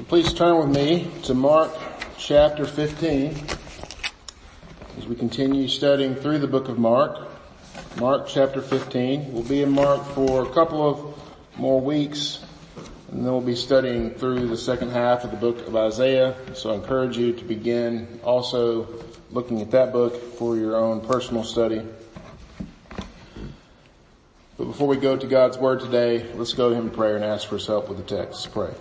So 0.00 0.06
please 0.06 0.32
turn 0.32 0.56
with 0.56 0.74
me 0.74 1.10
to 1.24 1.34
Mark 1.34 1.70
chapter 2.16 2.64
15 2.64 3.36
as 4.96 5.06
we 5.06 5.14
continue 5.14 5.68
studying 5.68 6.14
through 6.14 6.38
the 6.38 6.46
book 6.46 6.68
of 6.68 6.78
Mark. 6.78 7.28
Mark 7.98 8.26
chapter 8.26 8.62
15. 8.62 9.30
We'll 9.30 9.42
be 9.42 9.60
in 9.60 9.70
Mark 9.70 10.02
for 10.14 10.42
a 10.42 10.48
couple 10.54 10.88
of 10.88 11.58
more 11.58 11.82
weeks 11.82 12.42
and 13.10 13.26
then 13.26 13.30
we'll 13.30 13.42
be 13.42 13.54
studying 13.54 14.12
through 14.12 14.48
the 14.48 14.56
second 14.56 14.88
half 14.90 15.22
of 15.24 15.32
the 15.32 15.36
book 15.36 15.66
of 15.66 15.76
Isaiah. 15.76 16.34
So 16.54 16.70
I 16.70 16.76
encourage 16.76 17.18
you 17.18 17.34
to 17.34 17.44
begin 17.44 18.20
also 18.24 18.88
looking 19.30 19.60
at 19.60 19.70
that 19.72 19.92
book 19.92 20.16
for 20.38 20.56
your 20.56 20.76
own 20.76 21.02
personal 21.02 21.44
study. 21.44 21.82
But 24.56 24.64
before 24.64 24.88
we 24.88 24.96
go 24.96 25.14
to 25.14 25.26
God's 25.26 25.58
Word 25.58 25.80
today, 25.80 26.26
let's 26.36 26.54
go 26.54 26.70
to 26.70 26.74
Him 26.74 26.86
in 26.86 26.90
prayer 26.90 27.16
and 27.16 27.24
ask 27.24 27.46
for 27.46 27.56
His 27.56 27.66
help 27.66 27.90
with 27.90 27.98
the 27.98 28.16
text. 28.16 28.50
Pray. 28.50 28.72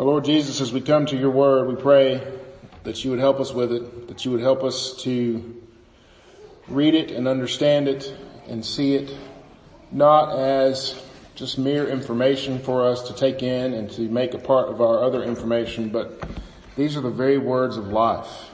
Our 0.00 0.06
Lord 0.06 0.24
Jesus, 0.24 0.62
as 0.62 0.72
we 0.72 0.80
come 0.80 1.04
to 1.04 1.16
your 1.18 1.28
Word, 1.28 1.68
we 1.68 1.76
pray 1.76 2.26
that 2.84 3.04
you 3.04 3.10
would 3.10 3.18
help 3.18 3.38
us 3.38 3.52
with 3.52 3.70
it, 3.70 4.08
that 4.08 4.24
you 4.24 4.30
would 4.30 4.40
help 4.40 4.64
us 4.64 4.96
to 5.02 5.62
read 6.68 6.94
it 6.94 7.10
and 7.10 7.28
understand 7.28 7.86
it 7.86 8.16
and 8.48 8.64
see 8.64 8.94
it 8.94 9.14
not 9.92 10.38
as 10.38 10.98
just 11.34 11.58
mere 11.58 11.86
information 11.86 12.60
for 12.60 12.88
us 12.88 13.08
to 13.08 13.14
take 13.14 13.42
in 13.42 13.74
and 13.74 13.90
to 13.90 14.08
make 14.08 14.32
a 14.32 14.38
part 14.38 14.70
of 14.70 14.80
our 14.80 15.04
other 15.04 15.22
information, 15.22 15.90
but 15.90 16.18
these 16.78 16.96
are 16.96 17.02
the 17.02 17.10
very 17.10 17.36
words 17.36 17.76
of 17.76 17.88
life. 17.88 18.48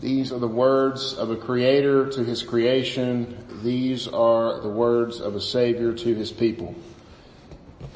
These 0.00 0.32
are 0.32 0.40
the 0.40 0.48
words 0.48 1.14
of 1.14 1.30
a 1.30 1.36
creator 1.36 2.08
to 2.10 2.24
his 2.24 2.42
creation. 2.42 3.46
These 3.62 4.08
are 4.08 4.60
the 4.60 4.68
words 4.68 5.20
of 5.20 5.36
a 5.36 5.40
savior 5.40 5.92
to 5.92 6.14
his 6.16 6.32
people. 6.32 6.74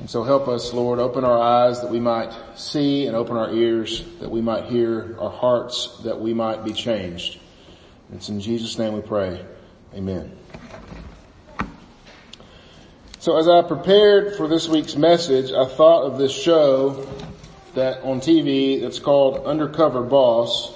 And 0.00 0.11
so 0.11 0.23
help 0.23 0.48
us, 0.48 0.73
Lord, 0.73 0.98
open 0.98 1.25
our 1.25 1.41
eyes 1.41 1.81
that 1.81 1.91
we 1.91 2.00
might 2.00 2.33
see 2.56 3.06
and 3.06 3.17
open 3.17 3.37
our 3.37 3.53
ears 3.53 4.05
that 4.20 4.31
we 4.31 4.41
might 4.41 4.64
hear, 4.64 5.17
our 5.20 5.31
hearts 5.31 5.98
that 6.05 6.20
we 6.20 6.34
might 6.34 6.64
be 6.64 6.73
changed. 6.73 7.39
It's 8.12 8.28
in 8.28 8.41
Jesus' 8.41 8.78
name 8.78 8.92
we 8.92 9.01
pray. 9.01 9.45
Amen. 9.95 10.36
So 13.19 13.39
as 13.39 13.48
I 13.48 13.62
prepared 13.62 14.36
for 14.36 14.48
this 14.48 14.69
week's 14.69 14.97
message, 14.97 15.51
I 15.51 15.64
thought 15.64 16.03
of 16.03 16.19
this 16.19 16.33
show 16.33 17.06
that 17.75 18.03
on 18.03 18.20
TV 18.20 18.81
that's 18.83 18.98
called 18.98 19.47
Undercover 19.47 20.03
Boss. 20.03 20.73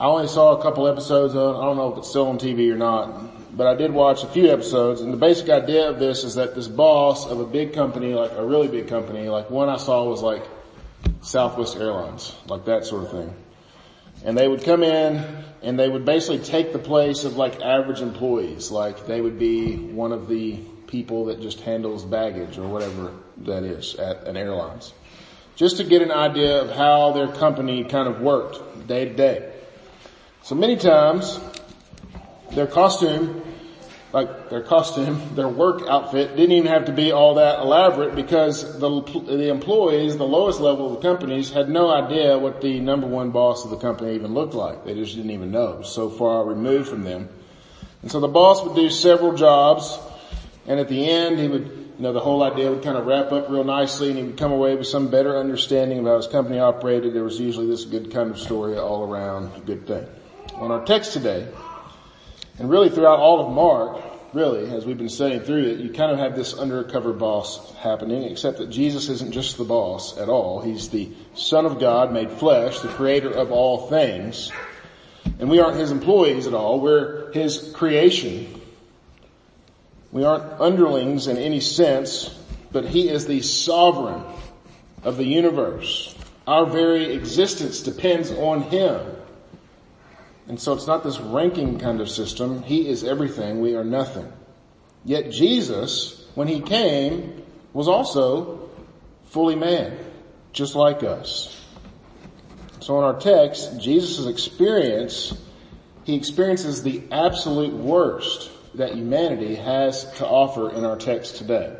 I 0.00 0.06
only 0.06 0.26
saw 0.26 0.58
a 0.58 0.62
couple 0.62 0.88
episodes 0.88 1.34
of 1.34 1.56
I 1.56 1.64
don't 1.64 1.76
know 1.76 1.92
if 1.92 1.98
it's 1.98 2.08
still 2.08 2.26
on 2.26 2.38
TV 2.38 2.72
or 2.72 2.76
not, 2.76 3.35
but 3.56 3.66
I 3.66 3.74
did 3.74 3.90
watch 3.90 4.22
a 4.22 4.28
few 4.28 4.52
episodes 4.52 5.00
and 5.00 5.12
the 5.12 5.16
basic 5.16 5.48
idea 5.48 5.88
of 5.88 5.98
this 5.98 6.24
is 6.24 6.34
that 6.34 6.54
this 6.54 6.68
boss 6.68 7.26
of 7.26 7.40
a 7.40 7.46
big 7.46 7.72
company, 7.72 8.12
like 8.12 8.32
a 8.32 8.44
really 8.44 8.68
big 8.68 8.86
company, 8.86 9.28
like 9.28 9.50
one 9.50 9.70
I 9.70 9.78
saw 9.78 10.04
was 10.04 10.22
like 10.22 10.42
Southwest 11.22 11.76
Airlines, 11.76 12.36
like 12.48 12.66
that 12.66 12.84
sort 12.84 13.04
of 13.04 13.10
thing. 13.12 13.34
And 14.24 14.36
they 14.36 14.46
would 14.46 14.62
come 14.62 14.82
in 14.82 15.24
and 15.62 15.78
they 15.78 15.88
would 15.88 16.04
basically 16.04 16.40
take 16.40 16.72
the 16.72 16.78
place 16.78 17.24
of 17.24 17.36
like 17.36 17.62
average 17.62 18.00
employees, 18.00 18.70
like 18.70 19.06
they 19.06 19.22
would 19.22 19.38
be 19.38 19.76
one 19.76 20.12
of 20.12 20.28
the 20.28 20.58
people 20.86 21.26
that 21.26 21.40
just 21.40 21.60
handles 21.60 22.04
baggage 22.04 22.58
or 22.58 22.68
whatever 22.68 23.12
that 23.38 23.62
is 23.62 23.94
at 23.94 24.26
an 24.26 24.36
airlines. 24.36 24.92
Just 25.56 25.78
to 25.78 25.84
get 25.84 26.02
an 26.02 26.12
idea 26.12 26.60
of 26.60 26.76
how 26.76 27.12
their 27.12 27.28
company 27.28 27.84
kind 27.84 28.06
of 28.06 28.20
worked 28.20 28.86
day 28.86 29.06
to 29.06 29.14
day. 29.14 29.52
So 30.42 30.54
many 30.54 30.76
times, 30.76 31.40
their 32.56 32.66
costume, 32.66 33.42
like 34.12 34.48
their 34.48 34.62
costume, 34.62 35.34
their 35.36 35.48
work 35.48 35.82
outfit 35.88 36.36
didn't 36.36 36.52
even 36.52 36.66
have 36.66 36.86
to 36.86 36.92
be 36.92 37.12
all 37.12 37.34
that 37.34 37.60
elaborate 37.60 38.16
because 38.16 38.80
the, 38.80 39.02
the 39.26 39.50
employees, 39.50 40.16
the 40.16 40.24
lowest 40.24 40.58
level 40.58 40.86
of 40.86 41.00
the 41.00 41.08
companies 41.08 41.50
had 41.50 41.68
no 41.68 41.90
idea 41.90 42.38
what 42.38 42.62
the 42.62 42.80
number 42.80 43.06
one 43.06 43.30
boss 43.30 43.64
of 43.64 43.70
the 43.70 43.76
company 43.76 44.14
even 44.14 44.32
looked 44.32 44.54
like. 44.54 44.84
They 44.84 44.94
just 44.94 45.14
didn't 45.14 45.32
even 45.32 45.50
know. 45.50 45.82
so 45.82 46.08
far 46.08 46.44
removed 46.44 46.88
from 46.88 47.04
them. 47.04 47.28
And 48.02 48.10
so 48.10 48.20
the 48.20 48.28
boss 48.28 48.64
would 48.64 48.74
do 48.74 48.88
several 48.88 49.34
jobs 49.36 49.98
and 50.66 50.80
at 50.80 50.88
the 50.88 51.08
end 51.08 51.38
he 51.38 51.46
would, 51.46 51.66
you 51.66 52.02
know, 52.02 52.14
the 52.14 52.20
whole 52.20 52.42
idea 52.42 52.70
would 52.70 52.82
kind 52.82 52.96
of 52.96 53.06
wrap 53.06 53.32
up 53.32 53.50
real 53.50 53.64
nicely 53.64 54.08
and 54.08 54.16
he 54.16 54.24
would 54.24 54.38
come 54.38 54.52
away 54.52 54.74
with 54.76 54.86
some 54.86 55.08
better 55.08 55.36
understanding 55.36 55.98
of 55.98 56.06
how 56.06 56.16
his 56.16 56.26
company 56.26 56.58
operated. 56.58 57.12
There 57.12 57.22
was 57.22 57.38
usually 57.38 57.66
this 57.66 57.84
good 57.84 58.10
kind 58.10 58.30
of 58.30 58.38
story 58.38 58.78
all 58.78 59.04
around, 59.04 59.54
a 59.56 59.60
good 59.60 59.86
thing 59.86 60.06
on 60.54 60.70
our 60.70 60.84
text 60.84 61.12
today, 61.12 61.46
and 62.58 62.70
really 62.70 62.88
throughout 62.88 63.18
all 63.18 63.46
of 63.46 63.52
Mark, 63.52 64.02
really, 64.32 64.70
as 64.70 64.84
we've 64.84 64.98
been 64.98 65.08
studying 65.08 65.40
through 65.40 65.64
it, 65.64 65.78
you 65.78 65.92
kind 65.92 66.12
of 66.12 66.18
have 66.18 66.34
this 66.34 66.54
undercover 66.54 67.12
boss 67.12 67.74
happening, 67.76 68.24
except 68.24 68.58
that 68.58 68.70
Jesus 68.70 69.08
isn't 69.08 69.32
just 69.32 69.58
the 69.58 69.64
boss 69.64 70.16
at 70.18 70.28
all. 70.28 70.60
He's 70.60 70.88
the 70.88 71.10
Son 71.34 71.66
of 71.66 71.80
God 71.80 72.12
made 72.12 72.30
flesh, 72.30 72.80
the 72.80 72.88
creator 72.88 73.30
of 73.30 73.52
all 73.52 73.88
things. 73.88 74.52
And 75.38 75.50
we 75.50 75.60
aren't 75.60 75.78
his 75.78 75.90
employees 75.90 76.46
at 76.46 76.54
all. 76.54 76.80
We're 76.80 77.32
his 77.32 77.72
creation. 77.74 78.60
We 80.12 80.24
aren't 80.24 80.60
underlings 80.60 81.26
in 81.26 81.36
any 81.36 81.60
sense, 81.60 82.34
but 82.72 82.86
he 82.86 83.08
is 83.08 83.26
the 83.26 83.42
sovereign 83.42 84.22
of 85.02 85.16
the 85.16 85.24
universe. 85.24 86.14
Our 86.46 86.64
very 86.64 87.12
existence 87.12 87.80
depends 87.80 88.30
on 88.30 88.62
him. 88.62 89.00
And 90.48 90.60
so 90.60 90.72
it's 90.72 90.86
not 90.86 91.02
this 91.02 91.18
ranking 91.18 91.78
kind 91.78 92.00
of 92.00 92.08
system. 92.08 92.62
He 92.62 92.88
is 92.88 93.02
everything. 93.02 93.60
We 93.60 93.74
are 93.74 93.84
nothing. 93.84 94.32
Yet 95.04 95.30
Jesus, 95.30 96.24
when 96.34 96.48
he 96.48 96.60
came, 96.60 97.42
was 97.72 97.88
also 97.88 98.70
fully 99.26 99.56
man, 99.56 99.98
just 100.52 100.74
like 100.74 101.02
us. 101.02 101.52
So 102.80 102.98
in 102.98 103.04
our 103.04 103.18
text, 103.18 103.80
Jesus' 103.80 104.26
experience, 104.26 105.36
he 106.04 106.14
experiences 106.14 106.82
the 106.82 107.02
absolute 107.10 107.74
worst 107.74 108.50
that 108.74 108.94
humanity 108.94 109.56
has 109.56 110.10
to 110.18 110.26
offer 110.26 110.70
in 110.70 110.84
our 110.84 110.96
text 110.96 111.36
today. 111.36 111.76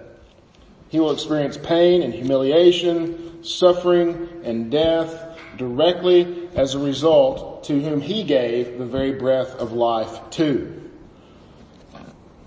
He 0.88 0.98
will 0.98 1.12
experience 1.12 1.56
pain 1.56 2.02
and 2.02 2.12
humiliation, 2.12 3.44
suffering 3.44 4.28
and 4.44 4.70
death 4.70 5.38
directly 5.56 6.45
as 6.56 6.74
a 6.74 6.78
result 6.78 7.64
to 7.64 7.80
whom 7.80 8.00
he 8.00 8.24
gave 8.24 8.78
the 8.78 8.86
very 8.86 9.12
breath 9.12 9.54
of 9.56 9.72
life 9.72 10.18
to. 10.30 10.82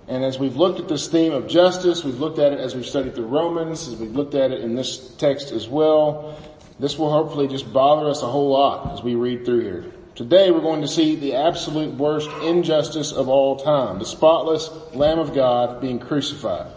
And 0.07 0.25
as 0.25 0.39
we've 0.39 0.55
looked 0.55 0.79
at 0.79 0.87
this 0.87 1.07
theme 1.07 1.31
of 1.31 1.47
justice, 1.47 2.03
we've 2.03 2.19
looked 2.19 2.39
at 2.39 2.51
it 2.51 2.59
as 2.59 2.75
we've 2.75 2.85
studied 2.85 3.13
the 3.13 3.23
Romans, 3.23 3.87
as 3.87 3.95
we've 3.95 4.15
looked 4.15 4.33
at 4.33 4.51
it 4.51 4.61
in 4.61 4.73
this 4.73 5.15
text 5.17 5.51
as 5.51 5.67
well, 5.67 6.35
this 6.79 6.97
will 6.97 7.11
hopefully 7.11 7.47
just 7.47 7.71
bother 7.71 8.09
us 8.09 8.23
a 8.23 8.27
whole 8.27 8.49
lot 8.49 8.93
as 8.93 9.03
we 9.03 9.13
read 9.13 9.45
through 9.45 9.61
here. 9.61 9.85
Today 10.15 10.49
we're 10.49 10.61
going 10.61 10.81
to 10.81 10.87
see 10.87 11.15
the 11.15 11.35
absolute 11.35 11.93
worst 11.93 12.29
injustice 12.43 13.11
of 13.11 13.29
all 13.29 13.57
time, 13.57 13.99
the 13.99 14.05
spotless 14.05 14.69
Lamb 14.95 15.19
of 15.19 15.35
God 15.35 15.79
being 15.79 15.99
crucified. 15.99 16.71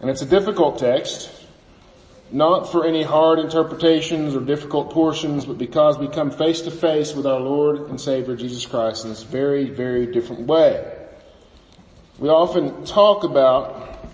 And 0.00 0.08
it's 0.08 0.22
a 0.22 0.26
difficult 0.26 0.78
text, 0.78 1.30
not 2.34 2.72
for 2.72 2.84
any 2.84 3.04
hard 3.04 3.38
interpretations 3.38 4.34
or 4.34 4.40
difficult 4.40 4.90
portions, 4.90 5.46
but 5.46 5.56
because 5.56 5.98
we 5.98 6.08
come 6.08 6.32
face 6.32 6.62
to 6.62 6.70
face 6.72 7.14
with 7.14 7.26
our 7.26 7.38
Lord 7.38 7.88
and 7.88 8.00
Savior 8.00 8.34
Jesus 8.34 8.66
Christ 8.66 9.04
in 9.04 9.10
this 9.10 9.22
very, 9.22 9.70
very 9.70 10.06
different 10.06 10.48
way. 10.48 11.06
We 12.18 12.28
often 12.28 12.84
talk 12.86 13.22
about 13.22 14.08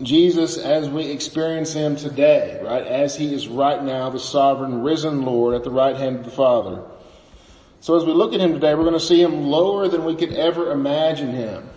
Jesus 0.00 0.56
as 0.56 0.88
we 0.88 1.04
experience 1.04 1.74
Him 1.74 1.96
today, 1.96 2.62
right? 2.64 2.86
As 2.86 3.14
He 3.14 3.34
is 3.34 3.46
right 3.46 3.84
now 3.84 4.08
the 4.08 4.18
sovereign 4.18 4.82
risen 4.82 5.20
Lord 5.20 5.54
at 5.54 5.64
the 5.64 5.70
right 5.70 5.96
hand 5.96 6.16
of 6.16 6.24
the 6.24 6.30
Father. 6.30 6.82
So 7.80 7.94
as 7.94 8.06
we 8.06 8.14
look 8.14 8.32
at 8.32 8.40
Him 8.40 8.54
today, 8.54 8.74
we're 8.74 8.84
going 8.84 8.94
to 8.94 9.00
see 9.00 9.20
Him 9.20 9.48
lower 9.48 9.86
than 9.88 10.06
we 10.06 10.16
could 10.16 10.32
ever 10.32 10.72
imagine 10.72 11.32
Him. 11.32 11.68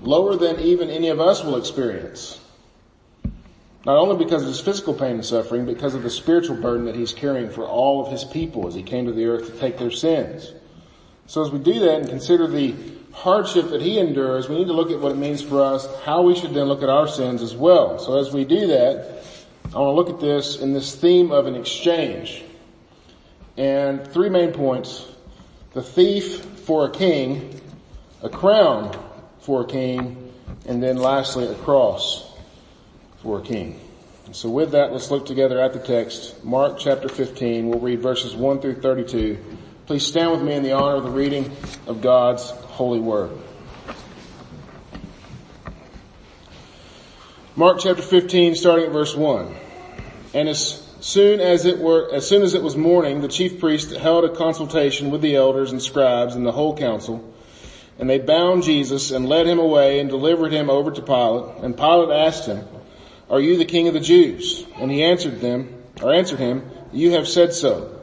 Lower 0.00 0.36
than 0.36 0.60
even 0.60 0.90
any 0.90 1.08
of 1.08 1.20
us 1.20 1.42
will 1.42 1.56
experience. 1.56 2.38
Not 3.86 3.98
only 3.98 4.16
because 4.16 4.42
of 4.42 4.48
his 4.48 4.60
physical 4.60 4.94
pain 4.94 5.16
and 5.16 5.24
suffering, 5.24 5.66
but 5.66 5.74
because 5.74 5.94
of 5.94 6.02
the 6.02 6.10
spiritual 6.10 6.56
burden 6.56 6.86
that 6.86 6.94
he's 6.94 7.12
carrying 7.12 7.50
for 7.50 7.66
all 7.66 8.04
of 8.04 8.10
his 8.10 8.24
people 8.24 8.66
as 8.66 8.74
he 8.74 8.82
came 8.82 9.04
to 9.06 9.12
the 9.12 9.26
earth 9.26 9.46
to 9.46 9.58
take 9.58 9.76
their 9.76 9.90
sins. 9.90 10.52
So 11.26 11.44
as 11.44 11.50
we 11.50 11.58
do 11.58 11.78
that 11.80 12.00
and 12.00 12.08
consider 12.08 12.46
the 12.46 12.74
hardship 13.12 13.68
that 13.70 13.82
he 13.82 13.98
endures, 13.98 14.48
we 14.48 14.56
need 14.56 14.68
to 14.68 14.72
look 14.72 14.90
at 14.90 15.00
what 15.00 15.12
it 15.12 15.18
means 15.18 15.42
for 15.42 15.62
us, 15.62 15.86
how 16.02 16.22
we 16.22 16.34
should 16.34 16.54
then 16.54 16.64
look 16.64 16.82
at 16.82 16.88
our 16.88 17.06
sins 17.06 17.42
as 17.42 17.54
well. 17.54 17.98
So 17.98 18.18
as 18.18 18.32
we 18.32 18.44
do 18.44 18.68
that, 18.68 19.22
I 19.74 19.78
want 19.78 19.90
to 19.90 19.92
look 19.92 20.10
at 20.10 20.20
this 20.20 20.58
in 20.60 20.72
this 20.72 20.94
theme 20.94 21.30
of 21.30 21.46
an 21.46 21.54
exchange. 21.54 22.42
And 23.58 24.06
three 24.12 24.30
main 24.30 24.52
points. 24.52 25.06
The 25.74 25.82
thief 25.82 26.42
for 26.60 26.86
a 26.86 26.90
king, 26.90 27.60
a 28.22 28.30
crown 28.30 28.98
for 29.40 29.62
a 29.62 29.66
king, 29.66 30.32
and 30.66 30.82
then 30.82 30.96
lastly 30.96 31.46
a 31.46 31.54
cross 31.54 32.33
for 33.24 33.40
a 33.40 33.42
king. 33.42 33.80
So 34.32 34.50
with 34.50 34.72
that, 34.72 34.92
let's 34.92 35.10
look 35.10 35.26
together 35.26 35.60
at 35.60 35.72
the 35.72 35.78
text. 35.80 36.44
Mark 36.44 36.78
chapter 36.78 37.08
15, 37.08 37.68
we'll 37.68 37.80
read 37.80 38.00
verses 38.00 38.34
1 38.34 38.60
through 38.60 38.80
32. 38.80 39.42
Please 39.86 40.06
stand 40.06 40.30
with 40.30 40.42
me 40.42 40.54
in 40.54 40.62
the 40.62 40.72
honor 40.72 40.96
of 40.96 41.04
the 41.04 41.10
reading 41.10 41.50
of 41.86 42.00
God's 42.00 42.50
holy 42.50 43.00
word. 43.00 43.30
Mark 47.56 47.80
chapter 47.80 48.02
15 48.02 48.54
starting 48.54 48.86
at 48.86 48.92
verse 48.92 49.14
1. 49.14 49.54
And 50.34 50.48
as 50.48 50.82
soon 51.00 51.40
as 51.40 51.64
it 51.64 51.78
were, 51.78 52.12
as 52.12 52.28
soon 52.28 52.42
as 52.42 52.54
it 52.54 52.62
was 52.62 52.76
morning, 52.76 53.20
the 53.20 53.28
chief 53.28 53.60
priest 53.60 53.90
held 53.92 54.24
a 54.24 54.34
consultation 54.34 55.10
with 55.10 55.22
the 55.22 55.36
elders 55.36 55.70
and 55.70 55.80
scribes 55.80 56.34
and 56.34 56.44
the 56.44 56.52
whole 56.52 56.76
council. 56.76 57.32
And 57.98 58.10
they 58.10 58.18
bound 58.18 58.64
Jesus 58.64 59.10
and 59.10 59.28
led 59.28 59.46
him 59.46 59.58
away 59.58 60.00
and 60.00 60.10
delivered 60.10 60.52
him 60.52 60.68
over 60.68 60.90
to 60.90 61.02
Pilate. 61.02 61.62
And 61.62 61.76
Pilate 61.76 62.10
asked 62.10 62.46
him, 62.46 62.66
are 63.30 63.40
you 63.40 63.56
the 63.56 63.64
king 63.64 63.88
of 63.88 63.94
the 63.94 64.00
Jews? 64.00 64.64
And 64.76 64.90
he 64.90 65.02
answered 65.02 65.40
them, 65.40 65.82
or 66.02 66.12
answered 66.12 66.38
him, 66.38 66.70
you 66.92 67.12
have 67.12 67.28
said 67.28 67.52
so. 67.52 68.00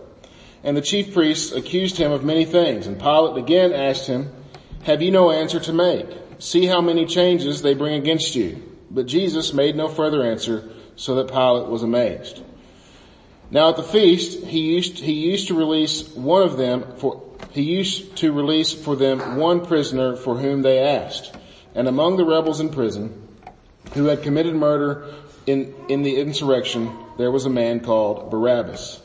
And 0.64 0.76
the 0.78 0.82
chief 0.82 1.14
priests 1.14 1.52
accused 1.52 1.98
him 1.98 2.12
of 2.12 2.24
many 2.24 2.46
things. 2.46 2.88
And 2.88 3.00
Pilate 3.00 3.38
again 3.38 3.74
asked 3.74 4.08
him, 4.08 4.32
have 4.84 5.02
you 5.02 5.12
no 5.12 5.32
answer 5.32 5.60
to 5.60 5.74
make? 5.74 6.08
See 6.40 6.66
how 6.66 6.82
many 6.82 7.06
changes 7.06 7.62
they 7.62 7.76
bring 7.76 7.96
against 7.96 8.36
you. 8.36 8.64
But 8.90 9.06
Jesus 9.06 9.54
made 9.54 9.76
no 9.76 9.88
further 9.88 10.24
answer, 10.24 10.70
so 10.96 11.16
that 11.16 11.30
Pilate 11.30 11.68
was 11.68 11.84
amazed. 11.84 12.44
Now 13.50 13.70
at 13.70 13.78
the 13.78 13.84
feast, 13.84 14.44
he 14.44 14.60
used, 14.60 15.00
he 15.00 15.14
used 15.14 15.48
to 15.50 15.58
release 15.58 16.10
one 16.10 16.42
of 16.42 16.58
them 16.58 16.98
for, 16.98 17.22
he 17.52 17.64
used 17.64 18.18
to 18.18 18.32
release 18.32 18.74
for 18.74 18.96
them 18.96 19.38
one 19.38 19.66
prisoner 19.66 20.16
for 20.16 20.38
whom 20.38 20.62
they 20.62 20.80
asked. 20.80 21.36
And 21.76 21.88
among 21.88 22.18
the 22.18 22.26
rebels 22.26 22.60
in 22.60 22.70
prison, 22.70 23.21
who 23.94 24.06
had 24.06 24.24
committed 24.24 24.56
murder 24.56 25.14
in, 25.46 25.74
in 25.90 26.04
the 26.04 26.20
insurrection, 26.20 26.96
there 27.18 27.32
was 27.32 27.46
a 27.46 27.50
man 27.50 27.80
called 27.80 28.32
Barabbas. 28.32 29.02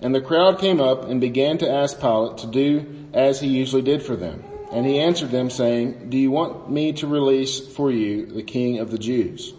And 0.00 0.14
the 0.14 0.20
crowd 0.20 0.58
came 0.58 0.80
up 0.80 1.04
and 1.04 1.20
began 1.20 1.58
to 1.58 1.70
ask 1.70 2.00
Pilate 2.00 2.38
to 2.38 2.46
do 2.46 3.08
as 3.12 3.40
he 3.40 3.48
usually 3.48 3.82
did 3.82 4.02
for 4.02 4.16
them. 4.16 4.42
And 4.72 4.84
he 4.84 4.98
answered 4.98 5.30
them 5.30 5.50
saying, 5.50 6.10
do 6.10 6.18
you 6.18 6.30
want 6.30 6.70
me 6.70 6.92
to 6.94 7.06
release 7.06 7.60
for 7.74 7.90
you 7.90 8.26
the 8.26 8.42
king 8.42 8.78
of 8.80 8.90
the 8.90 8.98
Jews? 8.98 9.54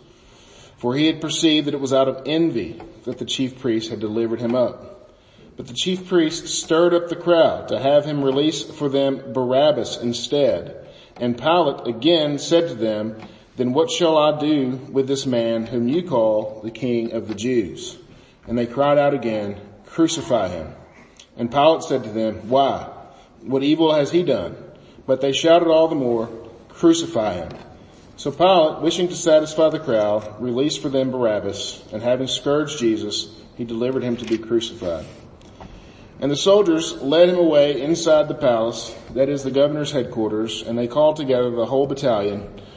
For 0.78 0.94
he 0.94 1.08
had 1.08 1.22
perceived 1.22 1.68
that 1.68 1.74
it 1.74 1.80
was 1.80 1.94
out 1.94 2.10
of 2.10 2.24
envy 2.26 2.82
that 3.06 3.18
the 3.18 3.26
chief 3.26 3.60
priests 3.60 3.90
had 3.90 4.00
delivered 4.00 4.42
him 4.42 4.56
up. 4.56 5.10
But 5.56 5.68
the 5.68 5.74
chief 5.74 6.08
priests 6.08 6.54
stirred 6.54 6.94
up 6.94 7.08
the 7.08 7.16
crowd 7.16 7.70
to 7.70 7.80
have 7.80 8.04
him 8.04 8.24
release 8.24 8.64
for 8.64 8.90
them 8.90 9.32
Barabbas 9.32 10.02
instead. 10.02 10.86
And 11.16 11.38
Pilate 11.38 11.88
again 11.88 12.40
said 12.40 12.68
to 12.68 12.76
them, 12.76 13.16
then 13.58 13.74
what 13.74 13.90
shall 13.90 14.18
I 14.18 14.40
do 14.40 14.72
with 14.92 15.08
this 15.08 15.26
man 15.26 15.66
whom 15.66 15.88
you 15.88 16.04
call 16.04 16.62
the 16.64 16.72
king 16.72 17.14
of 17.14 17.28
the 17.28 17.36
Jews? 17.36 17.98
And 18.48 18.58
they 18.58 18.66
cried 18.66 18.98
out 18.98 19.14
again, 19.14 19.60
crucify 19.86 20.50
him. 20.50 20.74
And 21.38 21.52
Pilate 21.52 21.84
said 21.84 22.04
to 22.04 22.10
them, 22.10 22.50
why? 22.50 22.92
What 23.42 23.64
evil 23.64 23.94
has 23.94 24.12
he 24.12 24.24
done? 24.24 24.58
But 25.08 25.22
they 25.22 25.32
shouted 25.32 25.70
all 25.70 25.88
the 25.88 25.96
more, 25.96 26.30
crucify 26.70 27.34
him. 27.36 27.50
So 28.18 28.32
Pilate, 28.32 28.82
wishing 28.82 29.08
to 29.10 29.16
satisfy 29.16 29.70
the 29.70 29.80
crowd, 29.80 30.42
released 30.42 30.82
for 30.82 30.90
them 30.90 31.12
Barabbas, 31.12 31.84
and 31.92 32.02
having 32.02 32.28
scourged 32.28 32.80
Jesus, 32.80 33.30
he 33.56 33.66
delivered 33.66 34.04
him 34.04 34.18
to 34.18 34.26
be 34.26 34.38
crucified. 34.38 35.06
And 36.20 36.32
the 36.32 36.38
soldiers 36.38 36.94
led 37.02 37.28
him 37.28 37.38
away 37.38 37.82
inside 37.82 38.30
the 38.30 38.36
palace, 38.36 38.96
that 39.14 39.28
is 39.28 39.44
the 39.44 39.52
governor's 39.52 39.92
headquarters, 39.92 40.62
and 40.62 40.78
they 40.78 40.88
called 40.88 41.18
together 41.18 41.52
the 41.52 41.66
whole 41.66 41.88
battalion, 41.88 42.62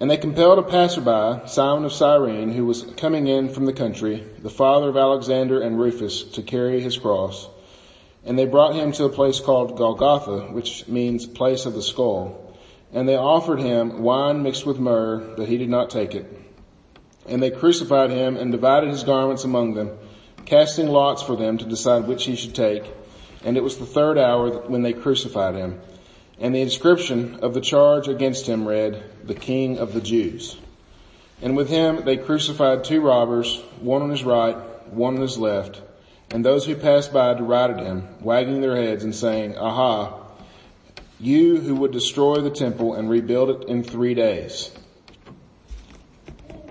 And 0.00 0.10
they 0.10 0.16
compelled 0.16 0.58
a 0.58 0.62
passerby, 0.62 1.46
Simon 1.46 1.84
of 1.84 1.92
Cyrene, 1.92 2.50
who 2.50 2.64
was 2.64 2.82
coming 2.96 3.26
in 3.26 3.50
from 3.50 3.66
the 3.66 3.72
country, 3.74 4.24
the 4.38 4.48
father 4.48 4.88
of 4.88 4.96
Alexander 4.96 5.60
and 5.60 5.78
Rufus, 5.78 6.22
to 6.22 6.42
carry 6.42 6.80
his 6.80 6.96
cross. 6.96 7.46
And 8.24 8.38
they 8.38 8.46
brought 8.46 8.74
him 8.74 8.92
to 8.92 9.04
a 9.04 9.10
place 9.10 9.40
called 9.40 9.76
Golgotha, 9.76 10.52
which 10.52 10.88
means 10.88 11.26
place 11.26 11.66
of 11.66 11.74
the 11.74 11.82
skull. 11.82 12.56
And 12.94 13.06
they 13.06 13.16
offered 13.16 13.60
him 13.60 14.02
wine 14.02 14.42
mixed 14.42 14.64
with 14.64 14.78
myrrh, 14.78 15.34
but 15.36 15.48
he 15.48 15.58
did 15.58 15.68
not 15.68 15.90
take 15.90 16.14
it. 16.14 16.26
And 17.28 17.42
they 17.42 17.50
crucified 17.50 18.10
him 18.10 18.38
and 18.38 18.50
divided 18.50 18.88
his 18.88 19.04
garments 19.04 19.44
among 19.44 19.74
them, 19.74 19.90
casting 20.46 20.88
lots 20.88 21.22
for 21.22 21.36
them 21.36 21.58
to 21.58 21.66
decide 21.66 22.06
which 22.06 22.24
he 22.24 22.36
should 22.36 22.54
take. 22.54 22.84
And 23.44 23.58
it 23.58 23.62
was 23.62 23.76
the 23.76 23.86
third 23.86 24.16
hour 24.16 24.66
when 24.66 24.80
they 24.80 24.94
crucified 24.94 25.56
him. 25.56 25.78
And 26.40 26.54
the 26.54 26.62
inscription 26.62 27.40
of 27.42 27.52
the 27.52 27.60
charge 27.60 28.08
against 28.08 28.46
him 28.46 28.66
read, 28.66 29.02
the 29.24 29.34
King 29.34 29.78
of 29.78 29.92
the 29.92 30.00
Jews. 30.00 30.56
And 31.42 31.54
with 31.56 31.68
him 31.68 32.04
they 32.04 32.16
crucified 32.16 32.82
two 32.82 33.02
robbers, 33.02 33.60
one 33.80 34.00
on 34.02 34.10
his 34.10 34.24
right, 34.24 34.56
one 34.90 35.16
on 35.16 35.20
his 35.20 35.38
left. 35.38 35.82
And 36.30 36.44
those 36.44 36.64
who 36.64 36.76
passed 36.76 37.12
by 37.12 37.34
derided 37.34 37.80
him, 37.80 38.08
wagging 38.20 38.60
their 38.60 38.76
heads 38.76 39.04
and 39.04 39.14
saying, 39.14 39.58
Aha, 39.58 40.16
you 41.18 41.58
who 41.58 41.74
would 41.76 41.92
destroy 41.92 42.36
the 42.36 42.50
temple 42.50 42.94
and 42.94 43.10
rebuild 43.10 43.50
it 43.50 43.68
in 43.68 43.82
three 43.82 44.14
days. 44.14 44.70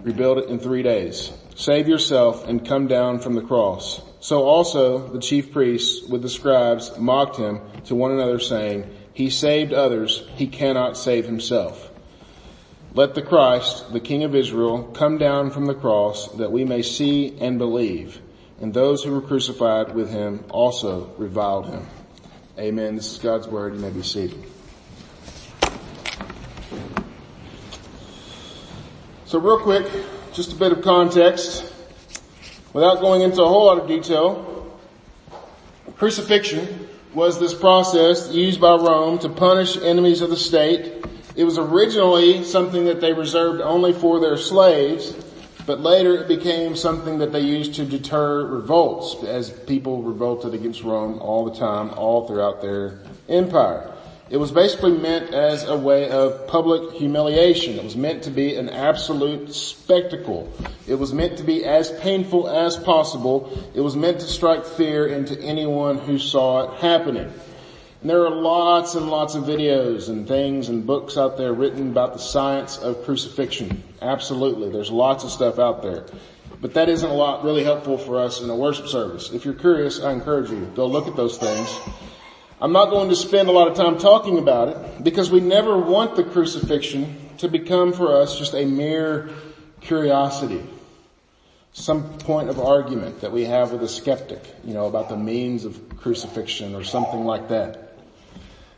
Rebuild 0.01 0.39
it 0.39 0.49
in 0.49 0.59
three 0.59 0.81
days. 0.81 1.31
Save 1.55 1.87
yourself 1.87 2.47
and 2.47 2.65
come 2.65 2.87
down 2.87 3.19
from 3.19 3.35
the 3.35 3.41
cross. 3.41 4.01
So 4.21 4.43
also 4.43 5.07
the 5.07 5.19
chief 5.19 5.51
priests 5.51 6.07
with 6.07 6.21
the 6.21 6.29
scribes 6.29 6.97
mocked 6.97 7.37
him 7.37 7.61
to 7.85 7.95
one 7.95 8.11
another 8.11 8.39
saying, 8.39 8.89
he 9.19 9.29
saved 9.29 9.73
others, 9.73 10.25
he 10.37 10.47
cannot 10.47 10.95
save 10.95 11.25
himself. 11.25 11.91
Let 12.93 13.15
the 13.15 13.21
Christ, 13.21 13.91
the 13.91 13.99
King 13.99 14.23
of 14.23 14.33
Israel, 14.33 14.83
come 14.93 15.17
down 15.17 15.51
from 15.51 15.65
the 15.65 15.73
cross 15.73 16.31
that 16.37 16.53
we 16.53 16.63
may 16.63 16.81
see 16.81 17.37
and 17.41 17.57
believe. 17.57 18.21
And 18.61 18.73
those 18.73 19.03
who 19.03 19.11
were 19.11 19.21
crucified 19.21 19.93
with 19.93 20.09
him 20.09 20.45
also 20.49 21.13
reviled 21.17 21.67
him. 21.67 21.85
Amen. 22.57 22.95
This 22.95 23.11
is 23.11 23.17
God's 23.17 23.45
word. 23.45 23.73
You 23.73 23.81
may 23.81 23.89
be 23.89 24.03
seated. 24.03 24.41
So 29.25 29.37
real 29.37 29.59
quick, 29.59 29.85
just 30.31 30.53
a 30.53 30.55
bit 30.55 30.71
of 30.71 30.81
context. 30.81 31.73
Without 32.71 33.01
going 33.01 33.23
into 33.23 33.43
a 33.43 33.47
whole 33.49 33.65
lot 33.65 33.79
of 33.79 33.87
detail, 33.89 34.79
crucifixion 35.97 36.87
was 37.13 37.39
this 37.39 37.53
process 37.53 38.31
used 38.31 38.61
by 38.61 38.75
Rome 38.75 39.19
to 39.19 39.29
punish 39.29 39.77
enemies 39.77 40.21
of 40.21 40.29
the 40.29 40.37
state. 40.37 41.03
It 41.35 41.43
was 41.43 41.57
originally 41.57 42.43
something 42.43 42.85
that 42.85 43.01
they 43.01 43.13
reserved 43.13 43.61
only 43.61 43.93
for 43.93 44.19
their 44.19 44.37
slaves, 44.37 45.15
but 45.65 45.79
later 45.79 46.15
it 46.17 46.27
became 46.27 46.75
something 46.75 47.19
that 47.19 47.31
they 47.31 47.41
used 47.41 47.75
to 47.75 47.85
deter 47.85 48.45
revolts 48.45 49.23
as 49.23 49.49
people 49.49 50.03
revolted 50.03 50.53
against 50.53 50.83
Rome 50.83 51.19
all 51.19 51.45
the 51.45 51.55
time, 51.55 51.91
all 51.91 52.27
throughout 52.27 52.61
their 52.61 52.99
empire. 53.27 53.91
It 54.29 54.37
was 54.37 54.51
basically 54.51 54.91
meant 54.91 55.33
as 55.33 55.63
a 55.63 55.75
way 55.75 56.07
of 56.09 56.45
public 56.47 56.93
humiliation. 56.93 57.79
It 57.79 57.83
was 57.83 57.95
meant 57.95 58.23
to 58.23 58.29
be 58.29 58.55
an 58.55 58.69
absolute 58.69 59.55
spectacle. 59.55 60.53
It 60.87 60.95
was 60.95 61.13
meant 61.13 61.39
to 61.39 61.43
be 61.43 61.65
as 61.65 61.91
painful 61.99 62.47
as 62.47 62.77
possible. 62.77 63.51
It 63.73 63.81
was 63.81 63.95
meant 63.95 64.19
to 64.19 64.27
strike 64.27 64.65
fear 64.65 65.07
into 65.07 65.39
anyone 65.41 65.97
who 65.97 66.19
saw 66.19 66.71
it 66.71 66.79
happening. 66.79 67.33
And 68.01 68.09
there 68.09 68.23
are 68.23 68.29
lots 68.29 68.93
and 68.93 69.09
lots 69.09 69.33
of 69.33 69.45
videos 69.45 70.09
and 70.09 70.27
things 70.27 70.69
and 70.69 70.85
books 70.85 71.17
out 71.17 71.35
there 71.35 71.51
written 71.51 71.89
about 71.89 72.13
the 72.13 72.19
science 72.19 72.77
of 72.77 73.03
crucifixion. 73.05 73.83
Absolutely. 73.99 74.69
There's 74.69 74.91
lots 74.91 75.23
of 75.23 75.31
stuff 75.31 75.57
out 75.57 75.81
there. 75.81 76.05
But 76.61 76.75
that 76.75 76.87
isn't 76.87 77.09
a 77.09 77.13
lot 77.13 77.43
really 77.43 77.63
helpful 77.63 77.97
for 77.97 78.19
us 78.19 78.41
in 78.41 78.49
a 78.51 78.55
worship 78.55 78.87
service. 78.89 79.31
If 79.31 79.43
you're 79.43 79.55
curious, 79.55 80.01
I 80.01 80.11
encourage 80.11 80.51
you, 80.51 80.71
go 80.75 80.85
look 80.85 81.07
at 81.07 81.15
those 81.15 81.39
things. 81.39 81.75
I'm 82.61 82.73
not 82.73 82.89
going 82.89 83.07
to 83.07 83.15
spend 83.15 83.47
a 83.47 83.53
lot 83.53 83.69
of 83.69 83.77
time 83.77 83.97
talking 83.97 84.37
about 84.37 84.67
it 84.69 85.03
because 85.03 85.31
we 85.31 85.39
never 85.39 85.77
want 85.77 86.17
the 86.17 86.25
crucifixion 86.25 87.15
to 87.37 87.47
become 87.47 87.93
for 87.93 88.21
us 88.21 88.37
just 88.37 88.53
a 88.53 88.65
mere 88.65 89.29
curiosity. 89.79 90.61
Some 91.71 92.17
point 92.19 92.49
of 92.49 92.59
argument 92.59 93.21
that 93.21 93.31
we 93.31 93.45
have 93.45 93.71
with 93.71 93.81
a 93.83 93.87
skeptic, 93.87 94.41
you 94.65 94.73
know, 94.73 94.87
about 94.87 95.07
the 95.07 95.15
means 95.15 95.63
of 95.63 95.97
crucifixion 95.99 96.75
or 96.75 96.83
something 96.83 97.23
like 97.23 97.47
that. 97.47 97.97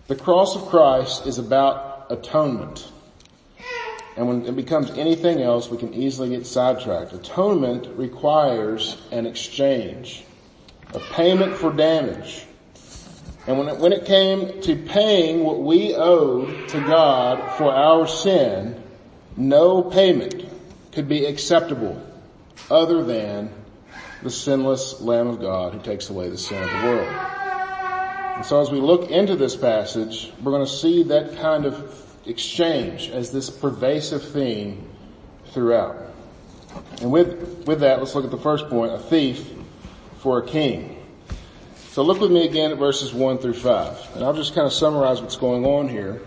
The 0.08 0.16
cross 0.16 0.56
of 0.56 0.68
Christ 0.68 1.26
is 1.26 1.40
about 1.40 2.06
atonement. 2.12 2.88
And 4.16 4.28
when 4.28 4.46
it 4.46 4.56
becomes 4.56 4.92
anything 4.92 5.42
else, 5.42 5.70
we 5.70 5.78
can 5.78 5.94
easily 5.96 6.30
get 6.30 6.46
sidetracked. 6.46 7.14
Atonement 7.14 7.88
requires 7.98 9.02
an 9.12 9.26
exchange, 9.26 10.24
a 10.94 11.00
payment 11.00 11.56
for 11.56 11.74
damage. 11.74 12.46
And 13.48 13.58
when 13.58 13.70
it, 13.70 13.78
when 13.78 13.94
it 13.94 14.06
came 14.06 14.62
to 14.62 14.76
paying 14.76 15.44
what 15.44 15.62
we 15.62 15.96
owed 15.96 16.70
to 16.70 16.80
God 16.80 17.58
for 17.58 17.74
our 17.74 18.08
sin, 18.08 18.82
no 19.36 19.82
payment 19.82 20.46
could 20.92 21.08
be 21.10 21.26
acceptable 21.26 22.02
other 22.70 23.04
than 23.04 23.52
the 24.22 24.30
sinless 24.30 25.02
Lamb 25.02 25.28
of 25.28 25.40
God 25.40 25.74
who 25.74 25.80
takes 25.80 26.10
away 26.10 26.30
the 26.30 26.38
sin 26.38 26.62
of 26.62 26.70
the 26.70 26.88
world. 26.88 27.08
And 28.36 28.46
so 28.46 28.62
as 28.62 28.70
we 28.70 28.80
look 28.80 29.10
into 29.10 29.36
this 29.36 29.56
passage, 29.56 30.32
we're 30.42 30.52
going 30.52 30.66
to 30.66 30.72
see 30.72 31.04
that 31.04 31.38
kind 31.38 31.66
of 31.66 31.98
exchange 32.26 33.10
as 33.10 33.32
this 33.32 33.50
pervasive 33.50 34.24
theme 34.32 34.88
throughout. 35.48 35.98
And 37.02 37.12
with, 37.12 37.66
with 37.66 37.80
that, 37.80 38.00
let's 38.00 38.14
look 38.14 38.26
at 38.26 38.32
the 38.32 38.38
first 38.38 38.70
point, 38.70 38.94
a 38.94 39.00
thief 39.00 39.52
for 40.20 40.40
a 40.40 40.48
king. 40.48 41.01
So 41.92 42.04
look 42.04 42.22
with 42.22 42.32
me 42.32 42.46
again 42.46 42.72
at 42.72 42.78
verses 42.78 43.14
1 43.14 43.40
through 43.40 43.56
5. 43.56 44.16
And 44.16 44.24
I'll 44.24 44.34
just 44.34 44.56
kind 44.56 44.66
of 44.66 44.72
summarize 44.72 45.22
what's 45.22 45.36
going 45.36 45.66
on 45.66 45.90
here. 45.90 46.22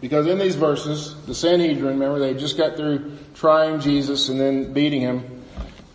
Because 0.00 0.26
in 0.26 0.38
these 0.38 0.54
verses, 0.54 1.14
the 1.26 1.34
Sanhedrin, 1.34 1.98
remember 1.98 2.18
they 2.18 2.32
just 2.32 2.56
got 2.56 2.74
through 2.74 3.18
trying 3.34 3.78
Jesus 3.80 4.30
and 4.30 4.40
then 4.40 4.72
beating 4.72 5.02
him. 5.02 5.44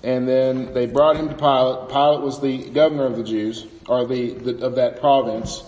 And 0.04 0.28
then 0.28 0.72
they 0.72 0.86
brought 0.86 1.16
him 1.16 1.30
to 1.30 1.36
Pilate. 1.36 1.90
Pilate 1.90 2.22
was 2.22 2.42
the 2.42 2.70
governor 2.70 3.08
of 3.08 3.18
the 3.18 3.24
Jews, 3.24 3.66
or 3.88 4.06
the, 4.06 4.34
the 4.34 4.64
of 4.64 4.76
that 4.76 5.00
province. 5.00 5.64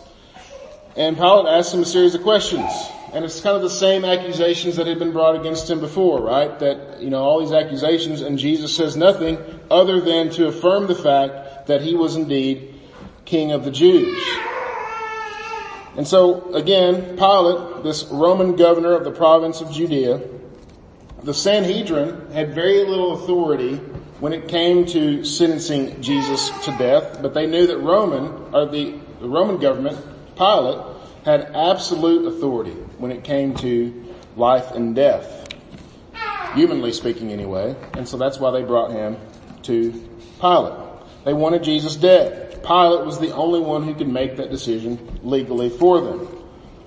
And 0.96 1.18
Pilate 1.18 1.48
asked 1.48 1.74
him 1.74 1.80
a 1.80 1.86
series 1.86 2.14
of 2.14 2.22
questions. 2.22 2.72
And 3.14 3.26
it's 3.26 3.42
kind 3.42 3.56
of 3.56 3.64
the 3.64 3.70
same 3.72 4.06
accusations 4.06 4.76
that 4.76 4.86
had 4.86 5.00
been 5.00 5.12
brought 5.12 5.40
against 5.40 5.68
him 5.68 5.80
before, 5.80 6.22
right? 6.22 6.60
That, 6.60 7.02
you 7.02 7.10
know, 7.10 7.24
all 7.24 7.40
these 7.40 7.52
accusations 7.54 8.22
and 8.22 8.38
Jesus 8.38 8.76
says 8.76 8.96
nothing 8.96 9.40
other 9.72 10.02
than 10.02 10.30
to 10.32 10.48
affirm 10.48 10.86
the 10.86 10.96
fact 10.96 11.66
that 11.66 11.82
he 11.82 11.96
was 11.96 12.16
indeed 12.16 12.74
king 13.26 13.52
of 13.52 13.66
the 13.66 13.72
Jews. 13.72 14.38
And 15.98 16.08
so 16.08 16.54
again, 16.54 17.18
Pilate, 17.18 17.84
this 17.84 18.06
Roman 18.06 18.56
governor 18.56 18.94
of 18.94 19.04
the 19.04 19.12
province 19.12 19.62
of 19.62 19.72
Judea, 19.72 20.22
the 21.24 21.34
Sanhedrin 21.34 22.32
had 22.32 22.54
very 22.54 22.84
little 22.84 23.14
authority 23.14 23.78
when 24.20 24.34
it 24.34 24.48
came 24.48 24.86
to 24.86 25.24
sentencing 25.26 26.02
Jesus 26.02 26.66
to 26.66 26.72
death, 26.78 27.22
but 27.22 27.34
they 27.34 27.48
knew 27.48 27.68
that 27.68 27.78
Roman, 27.80 28.54
or 28.54 28.66
the, 28.66 28.98
the 29.20 29.28
Roman 29.28 29.58
government, 29.58 29.98
Pilate, 30.38 30.80
had 31.26 31.52
absolute 31.56 32.28
authority 32.28 32.72
when 32.98 33.12
it 33.12 33.24
came 33.24 33.56
to 33.56 34.16
life 34.36 34.72
and 34.72 34.96
death. 34.96 35.54
Humanly 36.54 36.94
speaking 36.94 37.32
anyway. 37.32 37.76
And 37.94 38.08
so 38.08 38.18
that's 38.18 38.40
why 38.40 38.52
they 38.52 38.64
brought 38.64 38.92
him 38.92 39.18
to 39.64 39.92
Pilate. 40.40 40.80
They 41.26 41.34
wanted 41.34 41.64
Jesus 41.64 41.96
dead. 41.96 42.45
Pilate 42.66 43.06
was 43.06 43.20
the 43.20 43.34
only 43.34 43.60
one 43.60 43.84
who 43.84 43.94
could 43.94 44.10
make 44.10 44.38
that 44.38 44.50
decision 44.50 45.20
legally 45.24 45.70
for 45.70 46.02
them. 46.02 46.28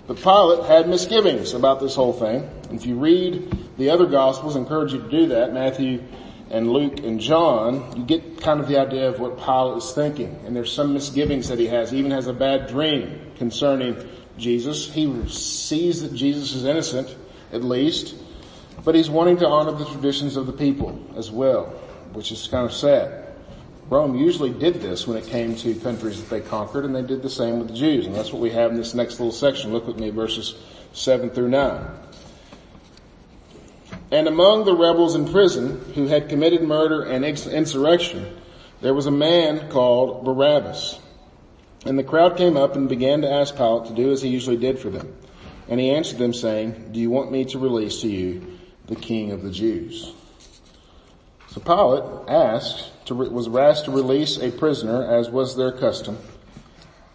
But 0.06 0.16
Pilate 0.16 0.64
had 0.64 0.88
misgivings 0.88 1.54
about 1.54 1.80
this 1.80 1.94
whole 1.94 2.12
thing. 2.12 2.48
If 2.72 2.86
you 2.86 2.96
read 2.96 3.76
the 3.76 3.90
other 3.90 4.06
gospels, 4.06 4.56
I 4.56 4.60
encourage 4.60 4.92
you 4.92 5.02
to 5.02 5.08
do 5.08 5.26
that, 5.28 5.52
Matthew 5.52 6.02
and 6.50 6.72
Luke 6.72 7.00
and 7.00 7.20
John, 7.20 7.94
you 7.96 8.04
get 8.04 8.40
kind 8.40 8.58
of 8.58 8.68
the 8.68 8.80
idea 8.80 9.08
of 9.08 9.20
what 9.20 9.38
Pilate 9.38 9.78
is 9.78 9.92
thinking. 9.92 10.40
And 10.46 10.56
there's 10.56 10.72
some 10.72 10.94
misgivings 10.94 11.48
that 11.48 11.58
he 11.58 11.66
has. 11.66 11.90
He 11.90 11.98
even 11.98 12.10
has 12.10 12.26
a 12.26 12.32
bad 12.32 12.68
dream 12.68 13.32
concerning 13.36 13.96
Jesus. 14.38 14.90
He 14.90 15.28
sees 15.28 16.02
that 16.02 16.14
Jesus 16.14 16.54
is 16.54 16.64
innocent, 16.64 17.14
at 17.52 17.62
least, 17.62 18.14
but 18.84 18.94
he's 18.94 19.10
wanting 19.10 19.36
to 19.38 19.46
honor 19.46 19.72
the 19.72 19.84
traditions 19.84 20.36
of 20.36 20.46
the 20.46 20.52
people 20.52 20.98
as 21.16 21.30
well, 21.30 21.66
which 22.14 22.32
is 22.32 22.48
kind 22.48 22.64
of 22.64 22.72
sad. 22.72 23.27
Rome 23.90 24.14
usually 24.14 24.50
did 24.50 24.74
this 24.74 25.06
when 25.06 25.16
it 25.16 25.26
came 25.26 25.56
to 25.56 25.74
countries 25.76 26.20
that 26.20 26.28
they 26.28 26.46
conquered, 26.46 26.84
and 26.84 26.94
they 26.94 27.02
did 27.02 27.22
the 27.22 27.30
same 27.30 27.58
with 27.58 27.68
the 27.68 27.74
Jews, 27.74 28.06
and 28.06 28.14
that's 28.14 28.32
what 28.32 28.42
we 28.42 28.50
have 28.50 28.70
in 28.70 28.76
this 28.76 28.94
next 28.94 29.18
little 29.18 29.32
section. 29.32 29.72
Look 29.72 29.86
with 29.86 29.98
me, 29.98 30.10
verses 30.10 30.54
7 30.92 31.30
through 31.30 31.48
9. 31.48 31.86
And 34.10 34.28
among 34.28 34.64
the 34.64 34.74
rebels 34.74 35.14
in 35.14 35.30
prison 35.30 35.80
who 35.94 36.06
had 36.06 36.28
committed 36.28 36.62
murder 36.62 37.02
and 37.02 37.24
insurrection, 37.24 38.36
there 38.80 38.94
was 38.94 39.06
a 39.06 39.10
man 39.10 39.70
called 39.70 40.24
Barabbas 40.24 40.98
and 41.84 41.98
the 41.98 42.04
crowd 42.04 42.36
came 42.36 42.56
up 42.56 42.76
and 42.76 42.88
began 42.88 43.22
to 43.22 43.30
ask 43.30 43.56
Pilate 43.56 43.88
to 43.88 43.94
do 43.94 44.10
as 44.10 44.22
he 44.22 44.28
usually 44.28 44.56
did 44.56 44.78
for 44.78 44.90
them. 44.90 45.14
And 45.68 45.78
he 45.78 45.90
answered 45.90 46.18
them 46.18 46.34
saying, 46.34 46.90
do 46.92 47.00
you 47.00 47.10
want 47.10 47.30
me 47.30 47.44
to 47.46 47.58
release 47.58 48.00
to 48.00 48.08
you 48.08 48.58
the 48.86 48.96
king 48.96 49.32
of 49.32 49.42
the 49.42 49.50
Jews? 49.50 50.12
So 51.58 51.64
Pilate 51.64 52.28
asked 52.28 53.06
to, 53.06 53.14
was 53.14 53.48
asked 53.48 53.86
to 53.86 53.90
release 53.90 54.38
a 54.38 54.50
prisoner 54.50 55.04
as 55.10 55.28
was 55.28 55.56
their 55.56 55.72
custom. 55.72 56.16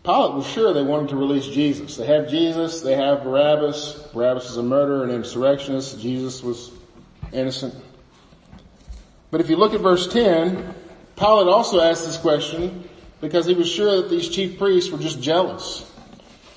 Pilate 0.04 0.34
was 0.34 0.46
sure 0.46 0.74
they 0.74 0.84
wanted 0.84 1.10
to 1.10 1.16
release 1.16 1.46
Jesus. 1.46 1.96
They 1.96 2.06
have 2.08 2.28
Jesus, 2.28 2.82
they 2.82 2.96
have 2.96 3.24
Barabbas. 3.24 4.10
Barabbas 4.14 4.50
is 4.50 4.58
a 4.58 4.64
murderer 4.64 5.04
and 5.04 5.14
insurrectionist. 5.14 6.02
Jesus 6.02 6.44
was 6.44 6.72
innocent. 7.32 7.74
But 9.32 9.40
if 9.40 9.50
you 9.50 9.56
look 9.56 9.74
at 9.74 9.80
verse 9.80 10.12
10, 10.12 10.76
Pilate 11.16 11.48
also 11.48 11.80
asked 11.80 12.06
this 12.06 12.18
question 12.18 12.90
because 13.22 13.46
he 13.46 13.54
was 13.54 13.70
sure 13.70 14.02
that 14.02 14.10
these 14.10 14.28
chief 14.28 14.58
priests 14.58 14.92
were 14.92 14.98
just 14.98 15.22
jealous. 15.22 15.90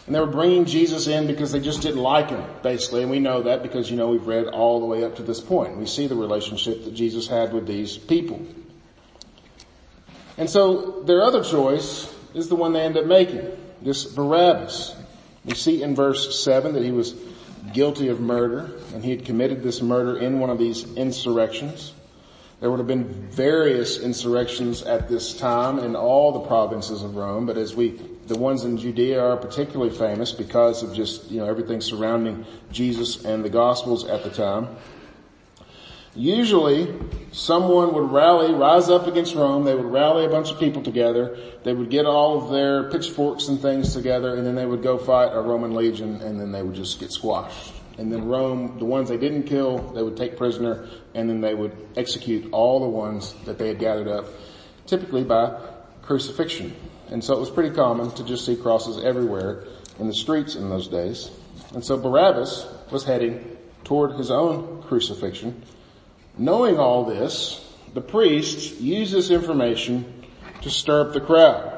And 0.07 0.15
they 0.15 0.21
were 0.21 0.27
bringing 0.27 0.65
Jesus 0.65 1.09
in 1.09 1.27
because 1.27 1.51
they 1.51 1.61
just 1.61 1.83
didn't 1.83 2.01
like 2.01 2.31
him, 2.31 2.45
basically. 2.63 3.03
And 3.03 3.11
we 3.11 3.19
know 3.19 3.43
that 3.43 3.63
because, 3.63 3.91
you 3.91 3.97
know, 3.97 4.09
we've 4.09 4.27
read 4.27 4.47
all 4.47 4.79
the 4.79 4.87
way 4.87 5.03
up 5.03 5.17
to 5.17 5.23
this 5.23 5.41
point. 5.41 5.77
We 5.77 5.87
see 5.87 6.07
the 6.07 6.15
relationship 6.15 6.85
that 6.85 6.95
Jesus 6.95 7.27
had 7.27 7.53
with 7.53 7.67
these 7.67 7.99
people. 7.99 8.41
And 10.39 10.49
so 10.49 11.03
their 11.03 11.23
other 11.23 11.43
choice 11.43 12.13
is 12.35 12.49
the 12.49 12.55
one 12.55 12.73
they 12.73 12.83
end 12.83 12.97
up 12.97 13.07
making. 13.07 13.51
This 13.83 14.05
Barabbas. 14.05 14.95
We 15.45 15.55
see 15.55 15.83
in 15.83 15.95
verse 15.95 16.43
7 16.43 16.75
that 16.75 16.85
he 16.85 16.93
was 16.93 17.15
guilty 17.73 18.09
of 18.09 18.21
murder 18.21 18.73
and 18.95 19.05
he 19.05 19.11
had 19.11 19.25
committed 19.25 19.63
this 19.63 19.83
murder 19.83 20.19
in 20.19 20.39
one 20.39 20.51
of 20.51 20.59
these 20.59 20.85
insurrections. 20.95 21.93
There 22.61 22.71
would 22.71 22.79
have 22.79 22.87
been 22.87 23.05
various 23.31 23.99
insurrections 23.99 24.83
at 24.83 25.09
this 25.09 25.35
time 25.37 25.79
in 25.79 25.95
all 25.95 26.33
the 26.33 26.41
provinces 26.41 27.03
of 27.03 27.17
Rome, 27.17 27.47
but 27.47 27.59
as 27.59 27.75
we, 27.75 28.01
the 28.27 28.39
ones 28.39 28.65
in 28.65 28.77
Judea 28.77 29.23
are 29.23 29.37
particularly 29.37 29.97
famous 29.97 30.33
because 30.33 30.83
of 30.83 30.95
just, 30.95 31.31
you 31.31 31.39
know, 31.39 31.47
everything 31.47 31.81
surrounding 31.81 32.45
Jesus 32.73 33.25
and 33.25 33.45
the 33.45 33.51
Gospels 33.51 34.07
at 34.07 34.25
the 34.25 34.31
time. 34.31 34.77
Usually, 36.15 36.95
someone 37.33 37.93
would 37.93 38.11
rally, 38.11 38.55
rise 38.55 38.89
up 38.89 39.07
against 39.07 39.35
Rome, 39.35 39.65
they 39.65 39.75
would 39.75 39.85
rally 39.85 40.25
a 40.25 40.31
bunch 40.31 40.51
of 40.51 40.59
people 40.59 40.83
together, 40.83 41.39
they 41.63 41.75
would 41.75 41.91
get 41.91 42.07
all 42.07 42.43
of 42.43 42.51
their 42.51 42.91
pitchforks 42.91 43.49
and 43.49 43.61
things 43.61 43.93
together, 43.93 44.35
and 44.35 44.47
then 44.47 44.55
they 44.55 44.65
would 44.65 44.83
go 44.83 44.97
fight 44.97 45.29
a 45.33 45.41
Roman 45.41 45.75
legion, 45.75 46.23
and 46.23 46.41
then 46.41 46.53
they 46.53 46.63
would 46.63 46.75
just 46.75 46.99
get 47.01 47.13
squashed. 47.13 47.75
And 47.99 48.13
then 48.13 48.27
Rome, 48.27 48.79
the 48.79 48.85
ones 48.85 49.09
they 49.09 49.17
didn't 49.17 49.45
kill, 49.45 49.79
they 49.79 50.03
would 50.03 50.17
take 50.17 50.37
prisoner 50.37 50.89
and 51.15 51.29
then 51.29 51.41
they 51.41 51.55
would 51.55 51.75
execute 51.97 52.53
all 52.53 52.81
the 52.81 52.89
ones 52.89 53.35
that 53.47 53.59
they 53.59 53.69
had 53.69 53.79
gathered 53.79 54.09
up, 54.09 54.27
typically 54.87 55.25
by 55.25 55.59
crucifixion. 56.03 56.75
And 57.11 57.23
so 57.23 57.35
it 57.35 57.41
was 57.41 57.51
pretty 57.51 57.75
common 57.75 58.11
to 58.13 58.25
just 58.25 58.45
see 58.45 58.57
crosses 58.57 59.03
everywhere 59.03 59.65
in 59.99 60.09
the 60.09 60.15
streets 60.15 60.55
in 60.55 60.69
those 60.69 60.89
days. 60.89 61.31
And 61.73 61.85
so 61.85 61.97
Barabbas 61.97 62.67
was 62.91 63.05
heading 63.05 63.57
toward 63.85 64.13
his 64.13 64.31
own 64.31 64.83
crucifixion. 64.83 65.63
Knowing 66.37 66.79
all 66.79 67.05
this, 67.05 67.63
the 67.95 68.01
priests 68.01 68.81
used 68.81 69.13
this 69.13 69.31
information 69.31 70.25
to 70.63 70.71
stir 70.71 71.03
up 71.03 71.13
the 71.13 71.21
crowd. 71.21 71.73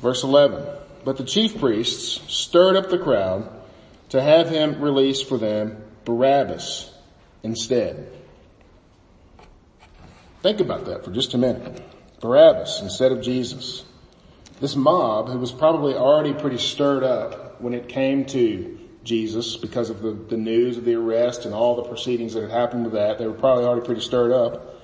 Verse 0.00 0.22
11. 0.22 0.64
But 1.04 1.16
the 1.16 1.24
chief 1.24 1.58
priests 1.58 2.20
stirred 2.32 2.76
up 2.76 2.90
the 2.90 2.98
crowd 2.98 3.50
to 4.10 4.22
have 4.22 4.48
him 4.48 4.80
release 4.80 5.20
for 5.20 5.38
them 5.38 5.82
Barabbas 6.04 6.92
instead. 7.42 8.12
Think 10.42 10.60
about 10.60 10.86
that 10.86 11.04
for 11.04 11.10
just 11.10 11.34
a 11.34 11.38
minute. 11.38 11.82
Barabbas 12.20 12.80
instead 12.82 13.12
of 13.12 13.22
Jesus. 13.22 13.84
This 14.60 14.76
mob, 14.76 15.28
who 15.28 15.38
was 15.38 15.52
probably 15.52 15.94
already 15.94 16.34
pretty 16.34 16.58
stirred 16.58 17.02
up 17.02 17.60
when 17.60 17.72
it 17.72 17.88
came 17.88 18.26
to 18.26 18.78
Jesus 19.04 19.56
because 19.56 19.88
of 19.88 20.02
the, 20.02 20.12
the 20.12 20.36
news 20.36 20.76
of 20.76 20.84
the 20.84 20.94
arrest 20.94 21.46
and 21.46 21.54
all 21.54 21.76
the 21.76 21.84
proceedings 21.84 22.34
that 22.34 22.42
had 22.42 22.50
happened 22.50 22.84
to 22.84 22.90
that, 22.90 23.18
they 23.18 23.26
were 23.26 23.32
probably 23.32 23.64
already 23.64 23.86
pretty 23.86 24.02
stirred 24.02 24.32
up. 24.32 24.82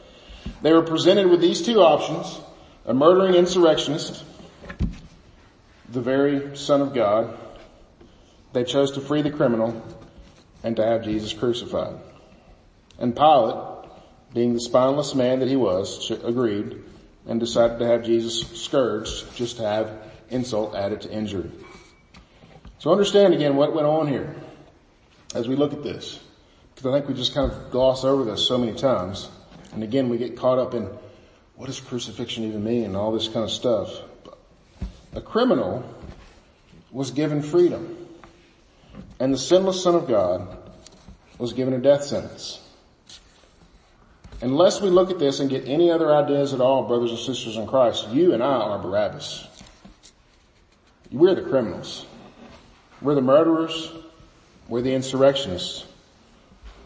They 0.62 0.72
were 0.72 0.82
presented 0.82 1.28
with 1.28 1.40
these 1.40 1.60
two 1.60 1.80
options, 1.80 2.40
a 2.86 2.94
murdering 2.94 3.34
insurrectionist, 3.34 4.24
the 5.90 6.00
very 6.00 6.56
son 6.56 6.80
of 6.80 6.94
God, 6.94 7.36
they 8.52 8.64
chose 8.64 8.92
to 8.92 9.00
free 9.00 9.22
the 9.22 9.30
criminal 9.30 9.82
and 10.62 10.76
to 10.76 10.84
have 10.84 11.04
Jesus 11.04 11.32
crucified. 11.32 11.96
And 12.98 13.14
Pilate, 13.14 13.90
being 14.32 14.54
the 14.54 14.60
spineless 14.60 15.14
man 15.14 15.40
that 15.40 15.48
he 15.48 15.56
was, 15.56 16.10
agreed 16.10 16.82
and 17.26 17.40
decided 17.40 17.78
to 17.78 17.86
have 17.86 18.04
Jesus 18.04 18.40
scourged 18.60 19.34
just 19.34 19.56
to 19.56 19.64
have 19.64 19.90
insult 20.30 20.74
added 20.74 21.00
to 21.02 21.10
injury. 21.10 21.50
So 22.78 22.92
understand 22.92 23.34
again 23.34 23.56
what 23.56 23.74
went 23.74 23.86
on 23.86 24.06
here 24.06 24.34
as 25.34 25.48
we 25.48 25.56
look 25.56 25.72
at 25.72 25.82
this. 25.82 26.20
Because 26.74 26.92
I 26.92 26.96
think 26.96 27.08
we 27.08 27.14
just 27.14 27.34
kind 27.34 27.50
of 27.50 27.70
gloss 27.70 28.04
over 28.04 28.24
this 28.24 28.46
so 28.46 28.58
many 28.58 28.74
times. 28.74 29.30
And 29.72 29.82
again, 29.82 30.08
we 30.08 30.18
get 30.18 30.36
caught 30.36 30.58
up 30.58 30.74
in 30.74 30.88
what 31.54 31.66
does 31.66 31.80
crucifixion 31.80 32.44
even 32.44 32.62
mean 32.62 32.84
and 32.84 32.96
all 32.96 33.12
this 33.12 33.28
kind 33.28 33.44
of 33.44 33.50
stuff. 33.50 33.90
A 35.14 35.20
criminal 35.20 35.82
was 36.90 37.10
given 37.10 37.40
freedom. 37.40 37.96
And 39.18 39.32
the 39.32 39.38
sinless 39.38 39.82
son 39.82 39.94
of 39.94 40.06
God 40.06 40.46
was 41.38 41.54
given 41.54 41.72
a 41.74 41.78
death 41.78 42.04
sentence. 42.04 42.60
Unless 44.42 44.82
we 44.82 44.90
look 44.90 45.10
at 45.10 45.18
this 45.18 45.40
and 45.40 45.48
get 45.48 45.66
any 45.66 45.90
other 45.90 46.14
ideas 46.14 46.52
at 46.52 46.60
all, 46.60 46.82
brothers 46.82 47.10
and 47.10 47.18
sisters 47.18 47.56
in 47.56 47.66
Christ, 47.66 48.08
you 48.08 48.34
and 48.34 48.42
I 48.42 48.46
are 48.46 48.78
Barabbas. 48.78 49.48
We're 51.10 51.34
the 51.34 51.42
criminals. 51.42 52.04
We're 53.00 53.14
the 53.14 53.22
murderers. 53.22 53.92
We're 54.68 54.82
the 54.82 54.94
insurrectionists. 54.94 55.86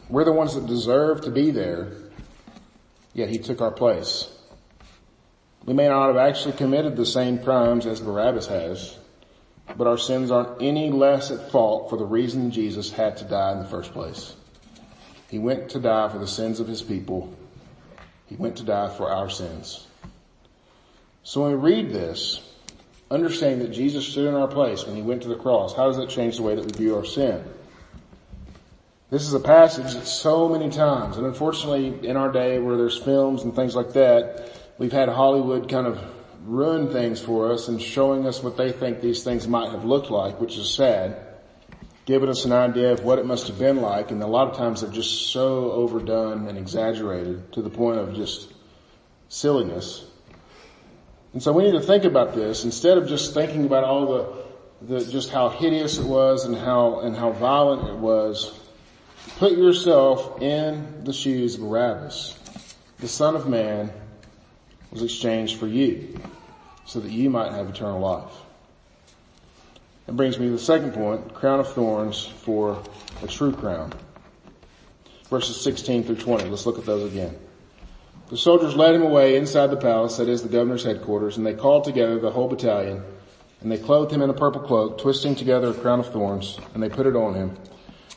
We're 0.08 0.24
the 0.24 0.32
ones 0.32 0.54
that 0.54 0.66
deserve 0.66 1.22
to 1.22 1.30
be 1.30 1.50
there, 1.50 1.92
yet 3.14 3.28
he 3.28 3.38
took 3.38 3.60
our 3.60 3.70
place. 3.70 4.28
We 5.64 5.74
may 5.74 5.88
not 5.88 6.08
have 6.08 6.16
actually 6.16 6.56
committed 6.56 6.96
the 6.96 7.06
same 7.06 7.38
crimes 7.38 7.86
as 7.86 8.00
Barabbas 8.00 8.46
has, 8.46 8.96
but 9.76 9.86
our 9.86 9.98
sins 9.98 10.30
aren't 10.30 10.62
any 10.62 10.90
less 10.90 11.30
at 11.30 11.50
fault 11.50 11.90
for 11.90 11.96
the 11.96 12.04
reason 12.04 12.50
Jesus 12.50 12.90
had 12.90 13.16
to 13.18 13.24
die 13.24 13.52
in 13.52 13.58
the 13.58 13.68
first 13.68 13.92
place. 13.92 14.34
He 15.28 15.38
went 15.38 15.70
to 15.70 15.80
die 15.80 16.08
for 16.08 16.18
the 16.18 16.26
sins 16.26 16.60
of 16.60 16.66
his 16.66 16.82
people. 16.82 17.32
He 18.30 18.36
went 18.36 18.56
to 18.58 18.62
die 18.62 18.88
for 18.88 19.10
our 19.10 19.28
sins. 19.28 19.86
So 21.24 21.42
when 21.42 21.50
we 21.50 21.74
read 21.74 21.90
this, 21.90 22.40
understanding 23.10 23.58
that 23.58 23.74
Jesus 23.74 24.06
stood 24.06 24.28
in 24.28 24.34
our 24.34 24.46
place 24.46 24.86
when 24.86 24.94
he 24.94 25.02
went 25.02 25.22
to 25.22 25.28
the 25.28 25.34
cross, 25.34 25.74
how 25.74 25.88
does 25.88 25.96
that 25.96 26.08
change 26.08 26.36
the 26.36 26.44
way 26.44 26.54
that 26.54 26.64
we 26.64 26.72
view 26.72 26.96
our 26.96 27.04
sin? 27.04 27.44
This 29.10 29.26
is 29.26 29.34
a 29.34 29.40
passage 29.40 29.94
that 29.94 30.06
so 30.06 30.48
many 30.48 30.70
times, 30.70 31.16
and 31.16 31.26
unfortunately 31.26 32.08
in 32.08 32.16
our 32.16 32.30
day 32.30 32.60
where 32.60 32.76
there's 32.76 32.96
films 32.96 33.42
and 33.42 33.54
things 33.54 33.74
like 33.74 33.94
that, 33.94 34.48
we've 34.78 34.92
had 34.92 35.08
Hollywood 35.08 35.68
kind 35.68 35.88
of 35.88 36.00
ruin 36.44 36.92
things 36.92 37.20
for 37.20 37.52
us 37.52 37.66
and 37.66 37.82
showing 37.82 38.28
us 38.28 38.44
what 38.44 38.56
they 38.56 38.70
think 38.70 39.00
these 39.00 39.24
things 39.24 39.48
might 39.48 39.72
have 39.72 39.84
looked 39.84 40.10
like, 40.10 40.40
which 40.40 40.56
is 40.56 40.70
sad, 40.70 41.16
giving 42.06 42.28
us 42.28 42.44
an 42.44 42.52
idea 42.52 42.92
of 42.92 43.04
what 43.04 43.18
it 43.18 43.26
must 43.26 43.46
have 43.48 43.58
been 43.58 43.80
like, 43.80 44.10
and 44.10 44.22
a 44.22 44.26
lot 44.26 44.48
of 44.48 44.56
times 44.56 44.80
they're 44.80 44.90
just 44.90 45.30
so 45.32 45.70
overdone 45.72 46.48
and 46.48 46.58
exaggerated 46.58 47.52
to 47.52 47.62
the 47.62 47.70
point 47.70 47.98
of 47.98 48.14
just 48.14 48.52
silliness. 49.28 50.04
And 51.32 51.42
so 51.42 51.52
we 51.52 51.64
need 51.64 51.72
to 51.72 51.80
think 51.80 52.04
about 52.04 52.34
this 52.34 52.64
instead 52.64 52.98
of 52.98 53.08
just 53.08 53.34
thinking 53.34 53.64
about 53.64 53.84
all 53.84 54.44
the, 54.82 54.96
the 54.98 55.12
just 55.12 55.30
how 55.30 55.50
hideous 55.50 55.98
it 55.98 56.04
was 56.04 56.44
and 56.44 56.56
how 56.56 57.00
and 57.00 57.14
how 57.16 57.30
violent 57.30 57.88
it 57.88 57.96
was. 57.96 58.58
Put 59.38 59.52
yourself 59.52 60.42
in 60.42 61.04
the 61.04 61.12
shoes 61.12 61.54
of 61.54 61.60
Barabbas. 61.60 62.36
The 62.98 63.08
Son 63.08 63.36
of 63.36 63.48
Man 63.48 63.92
was 64.90 65.02
exchanged 65.02 65.58
for 65.58 65.68
you 65.68 66.18
so 66.84 66.98
that 67.00 67.12
you 67.12 67.30
might 67.30 67.52
have 67.52 67.68
eternal 67.68 68.00
life. 68.00 68.32
That 70.10 70.16
brings 70.16 70.40
me 70.40 70.46
to 70.46 70.52
the 70.54 70.58
second 70.58 70.92
point, 70.92 71.34
crown 71.34 71.60
of 71.60 71.72
thorns 71.72 72.26
for 72.26 72.82
a 73.22 73.28
true 73.28 73.52
crown. 73.52 73.92
Verses 75.28 75.60
16 75.60 76.02
through 76.02 76.16
20. 76.16 76.46
Let's 76.46 76.66
look 76.66 76.80
at 76.80 76.84
those 76.84 77.12
again. 77.12 77.38
The 78.28 78.36
soldiers 78.36 78.74
led 78.74 78.96
him 78.96 79.02
away 79.02 79.36
inside 79.36 79.68
the 79.68 79.76
palace, 79.76 80.16
that 80.16 80.28
is 80.28 80.42
the 80.42 80.48
governor's 80.48 80.82
headquarters, 80.82 81.36
and 81.36 81.46
they 81.46 81.54
called 81.54 81.84
together 81.84 82.18
the 82.18 82.32
whole 82.32 82.48
battalion, 82.48 83.04
and 83.60 83.70
they 83.70 83.78
clothed 83.78 84.10
him 84.10 84.20
in 84.20 84.30
a 84.30 84.34
purple 84.34 84.62
cloak, 84.62 84.98
twisting 84.98 85.36
together 85.36 85.70
a 85.70 85.74
crown 85.74 86.00
of 86.00 86.12
thorns, 86.12 86.58
and 86.74 86.82
they 86.82 86.88
put 86.88 87.06
it 87.06 87.14
on 87.14 87.34
him. 87.34 87.56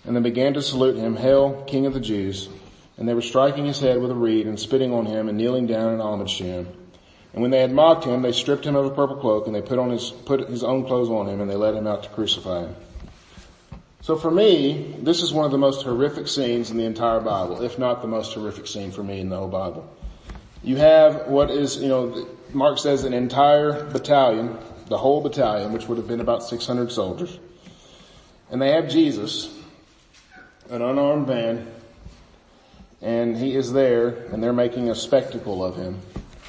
And 0.04 0.16
they 0.16 0.22
began 0.22 0.56
to 0.56 0.64
salute 0.64 0.96
him, 0.96 1.16
Hail, 1.16 1.64
King 1.68 1.86
of 1.86 1.94
the 1.94 2.00
Jews. 2.00 2.50
And 2.98 3.08
they 3.08 3.14
were 3.14 3.22
striking 3.22 3.66
his 3.66 3.80
head 3.80 4.02
with 4.02 4.10
a 4.10 4.16
reed 4.16 4.48
and 4.48 4.60
spitting 4.60 4.92
on 4.96 5.06
him 5.06 5.30
and 5.30 5.38
kneeling 5.38 5.68
down 5.68 5.94
in 5.94 6.02
homage 6.02 6.40
to 6.40 6.44
him. 6.44 6.83
And 7.34 7.42
when 7.42 7.52
they 7.52 7.62
had 7.62 7.72
mocked 7.72 8.06
him, 8.06 8.22
they 8.22 8.32
stripped 8.32 8.66
him 8.66 8.76
of 8.76 8.86
a 8.86 8.92
purple 8.92 9.18
cloak 9.18 9.48
and 9.48 9.56
they 9.56 9.62
put 9.62 9.80
on 9.80 9.90
his, 9.90 10.12
put 10.12 10.48
his 10.50 10.64
own 10.64 10.86
clothes 10.86 11.10
on 11.10 11.28
him 11.28 11.42
and 11.42 11.50
they 11.50 11.56
led 11.56 11.74
him 11.74 11.88
out 11.88 12.04
to 12.04 12.10
crucify 12.10 12.62
him. 12.62 12.76
So 14.02 14.18
for 14.18 14.30
me, 14.30 14.96
this 15.00 15.22
is 15.22 15.34
one 15.34 15.46
of 15.46 15.52
the 15.52 15.58
most 15.58 15.84
horrific 15.84 16.28
scenes 16.28 16.70
in 16.70 16.78
the 16.78 16.86
entire 16.86 17.22
Bible, 17.22 17.64
if 17.64 17.80
not 17.80 18.02
the 18.02 18.08
most 18.08 18.34
horrific 18.34 18.68
scene 18.68 18.92
for 18.92 19.02
me 19.02 19.20
in 19.20 19.30
the 19.30 19.38
whole 19.38 19.48
Bible. 19.48 19.90
You 20.62 20.76
have 20.78 21.28
what 21.28 21.50
is, 21.50 21.78
you 21.78 21.88
know, 21.88 22.28
Mark 22.54 22.78
says 22.78 23.04
an 23.04 23.14
entire 23.14 23.84
battalion, 23.92 24.58
the 24.88 24.98
whole 24.98 25.22
battalion, 25.22 25.72
which 25.72 25.88
would 25.88 25.98
have 25.98 26.08
been 26.08 26.20
about 26.20 26.44
600 26.44 26.92
soldiers. 26.92 27.40
And 28.52 28.62
they 28.62 28.72
have 28.74 28.90
Jesus, 28.90 29.58
an 30.70 30.82
unarmed 30.82 31.28
man, 31.28 31.72
and 33.02 33.36
he 33.36 33.56
is 33.56 33.74
there 33.74 34.28
and 34.32 34.44
they're 34.44 34.54
making 34.54 34.90
a 34.90 34.96
spectacle 34.96 35.64
of 35.64 35.76
him. 35.76 36.00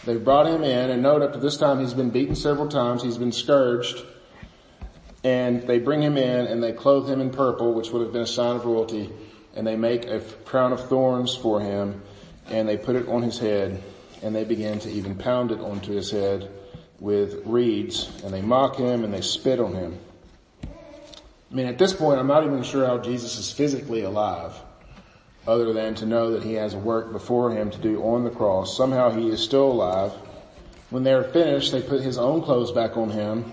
They've 0.04 0.22
brought 0.22 0.46
him 0.46 0.62
in 0.62 0.90
and 0.90 1.02
note 1.02 1.22
up 1.22 1.32
to 1.32 1.38
this 1.38 1.56
time 1.56 1.80
he's 1.80 1.94
been 1.94 2.10
beaten 2.10 2.34
several 2.34 2.68
times, 2.68 3.02
he's 3.02 3.16
been 3.16 3.32
scourged, 3.32 4.04
and 5.22 5.62
they 5.62 5.78
bring 5.78 6.02
him 6.02 6.18
in 6.18 6.46
and 6.46 6.62
they 6.62 6.72
clothe 6.72 7.08
him 7.08 7.22
in 7.22 7.30
purple, 7.30 7.72
which 7.72 7.90
would 7.90 8.02
have 8.02 8.12
been 8.12 8.22
a 8.22 8.26
sign 8.26 8.56
of 8.56 8.66
royalty, 8.66 9.10
and 9.54 9.66
they 9.66 9.76
make 9.76 10.04
a 10.04 10.20
crown 10.44 10.72
of 10.72 10.88
thorns 10.88 11.34
for 11.34 11.60
him, 11.60 12.02
and 12.48 12.68
they 12.68 12.76
put 12.76 12.96
it 12.96 13.08
on 13.08 13.22
his 13.22 13.38
head, 13.38 13.82
and 14.22 14.34
they 14.34 14.44
begin 14.44 14.78
to 14.80 14.90
even 14.90 15.14
pound 15.14 15.50
it 15.50 15.60
onto 15.60 15.92
his 15.92 16.10
head 16.10 16.50
with 17.00 17.42
reeds, 17.46 18.10
and 18.24 18.32
they 18.32 18.42
mock 18.42 18.76
him 18.76 19.04
and 19.04 19.14
they 19.14 19.22
spit 19.22 19.58
on 19.58 19.72
him. 19.72 19.98
I 20.62 21.54
mean, 21.54 21.66
at 21.66 21.78
this 21.78 21.92
point, 21.92 22.18
I'm 22.18 22.26
not 22.26 22.44
even 22.44 22.62
sure 22.62 22.86
how 22.86 22.98
Jesus 22.98 23.38
is 23.38 23.50
physically 23.50 24.02
alive, 24.02 24.54
other 25.46 25.72
than 25.72 25.94
to 25.96 26.06
know 26.06 26.32
that 26.32 26.42
he 26.42 26.54
has 26.54 26.74
a 26.74 26.78
work 26.78 27.12
before 27.12 27.50
him 27.50 27.70
to 27.70 27.78
do 27.78 28.02
on 28.02 28.24
the 28.24 28.30
cross. 28.30 28.76
Somehow 28.76 29.10
he 29.10 29.28
is 29.28 29.40
still 29.42 29.70
alive. 29.70 30.12
When 30.90 31.02
they're 31.02 31.24
finished, 31.24 31.72
they 31.72 31.82
put 31.82 32.02
his 32.02 32.18
own 32.18 32.42
clothes 32.42 32.72
back 32.72 32.96
on 32.96 33.10
him, 33.10 33.52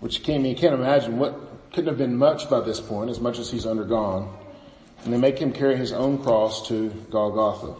which 0.00 0.22
can, 0.22 0.44
you 0.44 0.54
can't 0.54 0.74
imagine 0.74 1.18
what 1.18 1.34
couldn't 1.72 1.88
have 1.88 1.98
been 1.98 2.16
much 2.16 2.48
by 2.48 2.60
this 2.60 2.80
point, 2.80 3.10
as 3.10 3.20
much 3.20 3.38
as 3.38 3.50
he's 3.50 3.66
undergone. 3.66 4.36
And 5.04 5.12
they 5.12 5.18
make 5.18 5.38
him 5.38 5.52
carry 5.52 5.76
his 5.76 5.92
own 5.92 6.22
cross 6.22 6.66
to 6.68 6.90
Golgotha. 7.10 7.74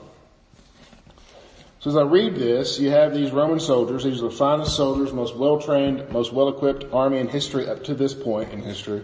So 1.80 1.90
as 1.90 1.96
I 1.96 2.02
read 2.02 2.34
this, 2.34 2.80
you 2.80 2.90
have 2.90 3.14
these 3.14 3.30
Roman 3.30 3.60
soldiers. 3.60 4.02
These 4.02 4.20
are 4.20 4.28
the 4.28 4.34
finest 4.34 4.76
soldiers, 4.76 5.12
most 5.12 5.36
well-trained, 5.36 6.10
most 6.10 6.32
well-equipped 6.32 6.92
army 6.92 7.18
in 7.18 7.28
history 7.28 7.68
up 7.68 7.84
to 7.84 7.94
this 7.94 8.14
point 8.14 8.52
in 8.52 8.60
history. 8.60 9.02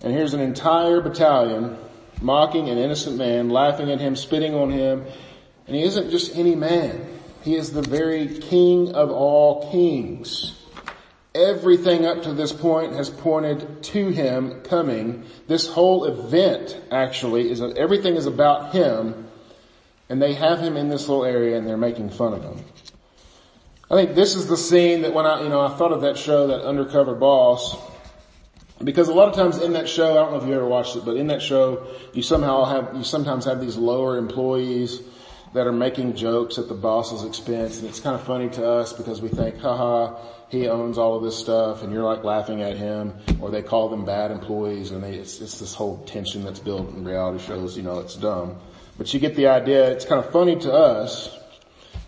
And 0.00 0.12
here's 0.12 0.34
an 0.34 0.40
entire 0.40 1.00
battalion 1.00 1.76
mocking 2.20 2.68
an 2.68 2.78
innocent 2.78 3.16
man, 3.16 3.50
laughing 3.50 3.90
at 3.90 4.00
him, 4.00 4.16
spitting 4.16 4.54
on 4.54 4.70
him. 4.70 5.04
And 5.66 5.76
he 5.76 5.82
isn't 5.82 6.10
just 6.10 6.36
any 6.36 6.54
man. 6.54 7.06
He 7.42 7.54
is 7.56 7.72
the 7.72 7.82
very 7.82 8.26
king 8.38 8.94
of 8.94 9.10
all 9.10 9.70
kings. 9.70 10.54
Everything 11.34 12.04
up 12.04 12.22
to 12.22 12.32
this 12.32 12.52
point 12.52 12.94
has 12.94 13.10
pointed 13.10 13.82
to 13.84 14.08
him 14.08 14.62
coming. 14.62 15.24
This 15.46 15.68
whole 15.68 16.04
event 16.04 16.80
actually 16.90 17.50
is, 17.50 17.60
everything 17.60 18.16
is 18.16 18.26
about 18.26 18.72
him 18.72 19.28
and 20.08 20.20
they 20.20 20.34
have 20.34 20.58
him 20.58 20.76
in 20.76 20.88
this 20.88 21.08
little 21.08 21.24
area 21.24 21.56
and 21.56 21.66
they're 21.66 21.76
making 21.76 22.10
fun 22.10 22.32
of 22.32 22.42
him. 22.42 22.64
I 23.90 23.94
think 23.94 24.14
this 24.14 24.34
is 24.34 24.48
the 24.48 24.56
scene 24.56 25.02
that 25.02 25.14
when 25.14 25.26
I, 25.26 25.42
you 25.42 25.48
know, 25.48 25.60
I 25.60 25.74
thought 25.76 25.92
of 25.92 26.02
that 26.02 26.18
show, 26.18 26.48
that 26.48 26.62
undercover 26.62 27.14
boss, 27.14 27.76
because 28.82 29.08
a 29.08 29.14
lot 29.14 29.28
of 29.28 29.34
times 29.34 29.58
in 29.58 29.72
that 29.72 29.88
show, 29.88 30.12
I 30.12 30.14
don't 30.14 30.32
know 30.32 30.38
if 30.38 30.46
you 30.46 30.54
ever 30.54 30.66
watched 30.66 30.96
it, 30.96 31.04
but 31.04 31.16
in 31.16 31.26
that 31.28 31.42
show, 31.42 31.86
you 32.12 32.22
somehow 32.22 32.64
have, 32.64 32.96
you 32.96 33.02
sometimes 33.02 33.44
have 33.44 33.60
these 33.60 33.76
lower 33.76 34.16
employees 34.16 35.02
that 35.54 35.66
are 35.66 35.72
making 35.72 36.14
jokes 36.14 36.58
at 36.58 36.68
the 36.68 36.74
boss's 36.74 37.24
expense 37.24 37.78
and 37.78 37.88
it's 37.88 38.00
kind 38.00 38.14
of 38.14 38.22
funny 38.22 38.48
to 38.50 38.66
us 38.66 38.92
because 38.92 39.22
we 39.22 39.28
think, 39.28 39.58
haha, 39.58 40.14
he 40.50 40.68
owns 40.68 40.98
all 40.98 41.16
of 41.16 41.22
this 41.22 41.36
stuff 41.36 41.82
and 41.82 41.92
you're 41.92 42.04
like 42.04 42.22
laughing 42.22 42.62
at 42.62 42.76
him 42.76 43.14
or 43.40 43.50
they 43.50 43.62
call 43.62 43.88
them 43.88 44.04
bad 44.04 44.30
employees 44.30 44.90
and 44.90 45.02
they, 45.02 45.14
it's, 45.14 45.40
it's 45.40 45.58
this 45.58 45.74
whole 45.74 45.98
tension 46.04 46.44
that's 46.44 46.60
built 46.60 46.90
in 46.90 47.04
reality 47.04 47.44
shows, 47.44 47.76
you 47.76 47.82
know, 47.82 47.98
it's 47.98 48.14
dumb. 48.14 48.58
But 48.98 49.12
you 49.14 49.20
get 49.20 49.36
the 49.36 49.46
idea. 49.46 49.90
It's 49.90 50.04
kind 50.04 50.22
of 50.22 50.30
funny 50.32 50.56
to 50.60 50.72
us. 50.72 51.34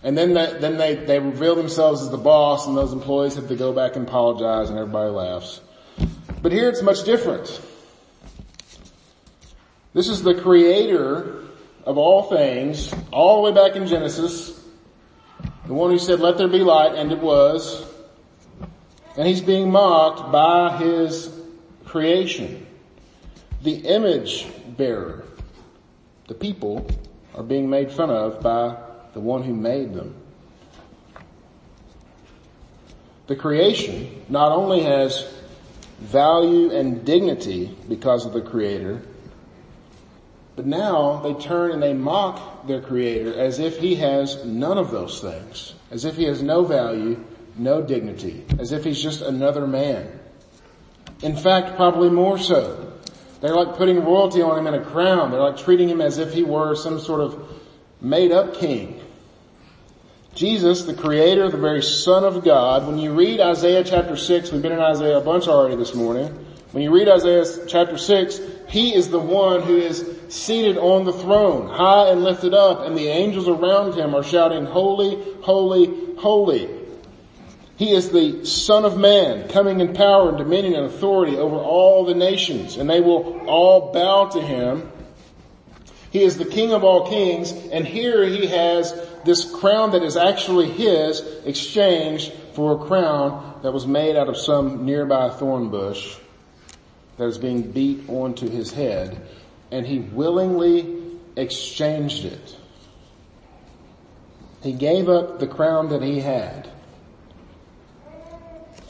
And 0.02 0.16
then 0.16 0.34
that, 0.34 0.60
then 0.60 0.76
they, 0.76 0.94
they 0.94 1.18
reveal 1.18 1.54
themselves 1.54 2.02
as 2.02 2.10
the 2.10 2.18
boss 2.18 2.66
and 2.66 2.76
those 2.76 2.92
employees 2.92 3.36
have 3.36 3.48
to 3.48 3.56
go 3.56 3.72
back 3.72 3.96
and 3.96 4.06
apologize 4.06 4.70
and 4.70 4.78
everybody 4.78 5.10
laughs. 5.10 5.60
But 6.42 6.52
here 6.52 6.68
it's 6.68 6.82
much 6.82 7.04
different. 7.04 7.60
This 9.92 10.08
is 10.08 10.22
the 10.22 10.34
creator 10.34 11.44
of 11.84 11.98
all 11.98 12.24
things, 12.24 12.94
all 13.12 13.36
the 13.36 13.50
way 13.50 13.54
back 13.54 13.76
in 13.76 13.86
Genesis. 13.86 14.58
The 15.66 15.74
one 15.74 15.90
who 15.90 15.98
said, 15.98 16.20
let 16.20 16.38
there 16.38 16.48
be 16.48 16.60
light, 16.60 16.94
and 16.94 17.12
it 17.12 17.18
was. 17.18 17.84
And 19.16 19.26
he's 19.26 19.40
being 19.40 19.70
mocked 19.70 20.32
by 20.32 20.76
his 20.78 21.30
creation. 21.84 22.66
The 23.62 23.74
image 23.74 24.46
bearer 24.76 25.24
the 26.30 26.34
people 26.36 26.86
are 27.34 27.42
being 27.42 27.68
made 27.68 27.90
fun 27.90 28.08
of 28.08 28.40
by 28.40 28.76
the 29.14 29.20
one 29.20 29.42
who 29.42 29.52
made 29.52 29.92
them. 29.92 30.14
The 33.26 33.34
creation 33.34 34.24
not 34.28 34.52
only 34.52 34.82
has 34.84 35.28
value 36.00 36.70
and 36.72 37.04
dignity 37.04 37.76
because 37.88 38.26
of 38.26 38.32
the 38.32 38.40
creator, 38.40 39.02
but 40.56 40.66
now 40.66 41.20
they 41.20 41.34
turn 41.34 41.72
and 41.72 41.82
they 41.82 41.94
mock 41.94 42.66
their 42.66 42.80
creator 42.80 43.38
as 43.38 43.58
if 43.58 43.78
he 43.78 43.94
has 43.96 44.44
none 44.44 44.78
of 44.78 44.90
those 44.90 45.20
things, 45.20 45.74
as 45.90 46.04
if 46.04 46.16
he 46.16 46.24
has 46.24 46.42
no 46.42 46.64
value, 46.64 47.22
no 47.56 47.82
dignity, 47.82 48.44
as 48.58 48.72
if 48.72 48.84
he's 48.84 49.02
just 49.02 49.20
another 49.22 49.66
man. 49.66 50.18
In 51.22 51.36
fact, 51.36 51.76
probably 51.76 52.08
more 52.08 52.38
so. 52.38 52.92
They're 53.40 53.54
like 53.54 53.76
putting 53.76 54.04
royalty 54.04 54.42
on 54.42 54.58
him 54.58 54.66
in 54.66 54.74
a 54.74 54.84
crown. 54.84 55.30
They're 55.30 55.40
like 55.40 55.58
treating 55.58 55.88
him 55.88 56.00
as 56.00 56.18
if 56.18 56.32
he 56.32 56.42
were 56.42 56.74
some 56.74 56.98
sort 56.98 57.20
of 57.20 57.60
made 58.00 58.32
up 58.32 58.54
king. 58.54 58.99
Jesus, 60.40 60.84
the 60.84 60.94
creator, 60.94 61.50
the 61.50 61.58
very 61.58 61.82
son 61.82 62.24
of 62.24 62.42
God, 62.42 62.86
when 62.86 62.96
you 62.96 63.12
read 63.12 63.40
Isaiah 63.40 63.84
chapter 63.84 64.16
6, 64.16 64.50
we've 64.50 64.62
been 64.62 64.72
in 64.72 64.80
Isaiah 64.80 65.18
a 65.18 65.20
bunch 65.20 65.48
already 65.48 65.76
this 65.76 65.94
morning. 65.94 66.28
When 66.72 66.82
you 66.82 66.90
read 66.90 67.10
Isaiah 67.10 67.44
chapter 67.66 67.98
6, 67.98 68.40
he 68.66 68.94
is 68.94 69.10
the 69.10 69.18
one 69.18 69.60
who 69.60 69.76
is 69.76 70.02
seated 70.30 70.78
on 70.78 71.04
the 71.04 71.12
throne, 71.12 71.68
high 71.68 72.08
and 72.08 72.24
lifted 72.24 72.54
up, 72.54 72.86
and 72.86 72.96
the 72.96 73.08
angels 73.08 73.48
around 73.48 73.92
him 73.92 74.14
are 74.14 74.22
shouting, 74.22 74.64
holy, 74.64 75.22
holy, 75.42 76.16
holy. 76.16 76.70
He 77.76 77.92
is 77.92 78.08
the 78.08 78.46
son 78.46 78.86
of 78.86 78.96
man 78.96 79.46
coming 79.50 79.80
in 79.80 79.92
power 79.92 80.30
and 80.30 80.38
dominion 80.38 80.72
and 80.72 80.86
authority 80.86 81.36
over 81.36 81.56
all 81.56 82.06
the 82.06 82.14
nations 82.14 82.78
and 82.78 82.88
they 82.88 83.02
will 83.02 83.40
all 83.46 83.92
bow 83.92 84.30
to 84.30 84.40
him. 84.40 84.90
He 86.10 86.22
is 86.22 86.38
the 86.38 86.44
king 86.44 86.72
of 86.72 86.82
all 86.82 87.08
kings 87.08 87.52
and 87.52 87.86
here 87.86 88.24
he 88.24 88.46
has 88.46 88.94
this 89.24 89.44
crown 89.44 89.92
that 89.92 90.02
is 90.02 90.16
actually 90.16 90.68
his 90.68 91.20
exchanged 91.44 92.32
for 92.52 92.72
a 92.72 92.84
crown 92.84 93.60
that 93.62 93.72
was 93.72 93.86
made 93.86 94.16
out 94.16 94.28
of 94.28 94.36
some 94.36 94.84
nearby 94.84 95.30
thorn 95.30 95.68
bush 95.68 96.16
that 97.16 97.26
is 97.26 97.38
being 97.38 97.70
beat 97.70 98.08
onto 98.08 98.48
his 98.48 98.72
head 98.72 99.20
and 99.70 99.86
he 99.86 100.00
willingly 100.00 101.00
exchanged 101.36 102.24
it. 102.24 102.56
He 104.62 104.72
gave 104.72 105.08
up 105.08 105.38
the 105.38 105.46
crown 105.46 105.90
that 105.90 106.02
he 106.02 106.20
had 106.20 106.68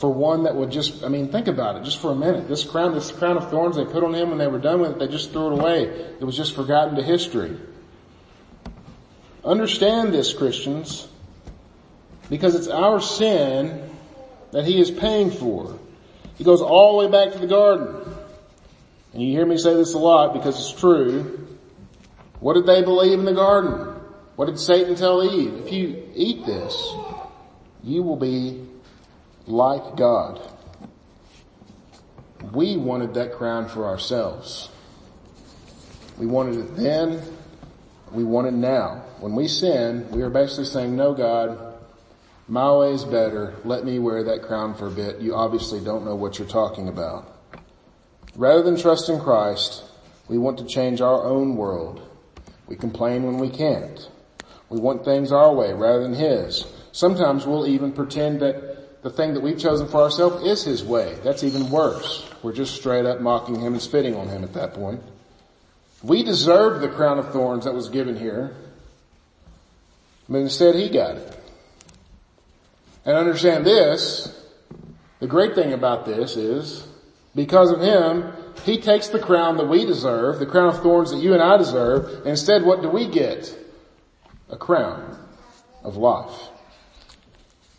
for 0.00 0.08
one 0.10 0.44
that 0.44 0.56
would 0.56 0.70
just, 0.70 1.04
I 1.04 1.08
mean, 1.08 1.30
think 1.30 1.46
about 1.46 1.76
it 1.76 1.84
just 1.84 2.00
for 2.00 2.10
a 2.10 2.14
minute. 2.14 2.48
This 2.48 2.64
crown, 2.64 2.94
this 2.94 3.12
crown 3.12 3.36
of 3.36 3.50
thorns 3.50 3.76
they 3.76 3.84
put 3.84 4.02
on 4.02 4.14
him 4.14 4.30
when 4.30 4.38
they 4.38 4.46
were 4.46 4.58
done 4.58 4.80
with 4.80 4.92
it, 4.92 4.98
they 4.98 5.06
just 5.06 5.30
threw 5.30 5.52
it 5.52 5.60
away. 5.60 5.82
It 5.82 6.24
was 6.24 6.34
just 6.34 6.54
forgotten 6.54 6.96
to 6.96 7.02
history. 7.02 7.58
Understand 9.44 10.14
this, 10.14 10.32
Christians, 10.32 11.06
because 12.30 12.54
it's 12.54 12.66
our 12.66 12.98
sin 12.98 13.90
that 14.52 14.64
he 14.64 14.80
is 14.80 14.90
paying 14.90 15.30
for. 15.30 15.78
He 16.36 16.44
goes 16.44 16.62
all 16.62 16.98
the 16.98 17.06
way 17.06 17.12
back 17.12 17.34
to 17.34 17.38
the 17.38 17.46
garden. 17.46 17.94
And 19.12 19.22
you 19.22 19.32
hear 19.32 19.44
me 19.44 19.58
say 19.58 19.74
this 19.74 19.92
a 19.92 19.98
lot 19.98 20.32
because 20.32 20.58
it's 20.58 20.80
true. 20.80 21.46
What 22.38 22.54
did 22.54 22.64
they 22.64 22.80
believe 22.80 23.18
in 23.18 23.26
the 23.26 23.34
garden? 23.34 23.96
What 24.36 24.46
did 24.46 24.58
Satan 24.58 24.94
tell 24.94 25.22
Eve? 25.22 25.66
If 25.66 25.72
you 25.74 26.08
eat 26.14 26.46
this, 26.46 26.94
you 27.82 28.02
will 28.02 28.16
be 28.16 28.66
like 29.50 29.96
God. 29.96 30.40
We 32.52 32.76
wanted 32.76 33.14
that 33.14 33.34
crown 33.34 33.68
for 33.68 33.86
ourselves. 33.86 34.70
We 36.18 36.26
wanted 36.26 36.56
it 36.58 36.76
then. 36.76 37.22
We 38.12 38.24
want 38.24 38.46
it 38.46 38.54
now. 38.54 39.04
When 39.20 39.34
we 39.34 39.48
sin, 39.48 40.10
we 40.10 40.22
are 40.22 40.30
basically 40.30 40.64
saying, 40.64 40.96
no 40.96 41.14
God, 41.14 41.74
my 42.48 42.74
way 42.74 42.92
is 42.92 43.04
better. 43.04 43.54
Let 43.64 43.84
me 43.84 43.98
wear 43.98 44.24
that 44.24 44.42
crown 44.42 44.74
for 44.74 44.88
a 44.88 44.90
bit. 44.90 45.20
You 45.20 45.34
obviously 45.34 45.80
don't 45.84 46.04
know 46.04 46.16
what 46.16 46.38
you're 46.38 46.48
talking 46.48 46.88
about. 46.88 47.36
Rather 48.34 48.62
than 48.62 48.76
trust 48.76 49.08
in 49.08 49.20
Christ, 49.20 49.84
we 50.28 50.38
want 50.38 50.58
to 50.58 50.64
change 50.64 51.00
our 51.00 51.24
own 51.24 51.56
world. 51.56 52.02
We 52.66 52.76
complain 52.76 53.24
when 53.24 53.38
we 53.38 53.50
can't. 53.50 54.08
We 54.68 54.80
want 54.80 55.04
things 55.04 55.32
our 55.32 55.52
way 55.52 55.72
rather 55.72 56.02
than 56.02 56.14
His. 56.14 56.64
Sometimes 56.92 57.46
we'll 57.46 57.66
even 57.66 57.92
pretend 57.92 58.40
that 58.40 58.79
the 59.02 59.10
thing 59.10 59.34
that 59.34 59.40
we've 59.40 59.58
chosen 59.58 59.88
for 59.88 60.02
ourselves 60.02 60.44
is 60.44 60.64
his 60.64 60.84
way. 60.84 61.18
That's 61.24 61.42
even 61.42 61.70
worse. 61.70 62.28
We're 62.42 62.52
just 62.52 62.74
straight 62.74 63.06
up 63.06 63.20
mocking 63.20 63.60
him 63.60 63.72
and 63.72 63.82
spitting 63.82 64.14
on 64.14 64.28
him 64.28 64.44
at 64.44 64.52
that 64.54 64.74
point. 64.74 65.02
We 66.02 66.22
deserved 66.22 66.82
the 66.82 66.88
crown 66.88 67.18
of 67.18 67.32
thorns 67.32 67.64
that 67.64 67.74
was 67.74 67.88
given 67.88 68.16
here, 68.16 68.56
but 70.28 70.38
instead 70.38 70.74
he 70.74 70.88
got 70.88 71.16
it. 71.16 71.36
And 73.04 73.16
understand 73.16 73.64
this, 73.66 74.36
the 75.20 75.26
great 75.26 75.54
thing 75.54 75.72
about 75.72 76.06
this 76.06 76.36
is, 76.36 76.86
because 77.34 77.70
of 77.70 77.80
him, 77.80 78.32
he 78.64 78.78
takes 78.80 79.08
the 79.08 79.18
crown 79.18 79.56
that 79.58 79.68
we 79.68 79.84
deserve, 79.84 80.38
the 80.38 80.46
crown 80.46 80.68
of 80.68 80.82
thorns 80.82 81.10
that 81.10 81.18
you 81.18 81.32
and 81.32 81.42
I 81.42 81.56
deserve, 81.56 82.04
and 82.20 82.28
instead 82.28 82.64
what 82.64 82.82
do 82.82 82.88
we 82.88 83.08
get? 83.08 83.56
A 84.50 84.56
crown 84.56 85.18
of 85.82 85.96
life. 85.96 86.48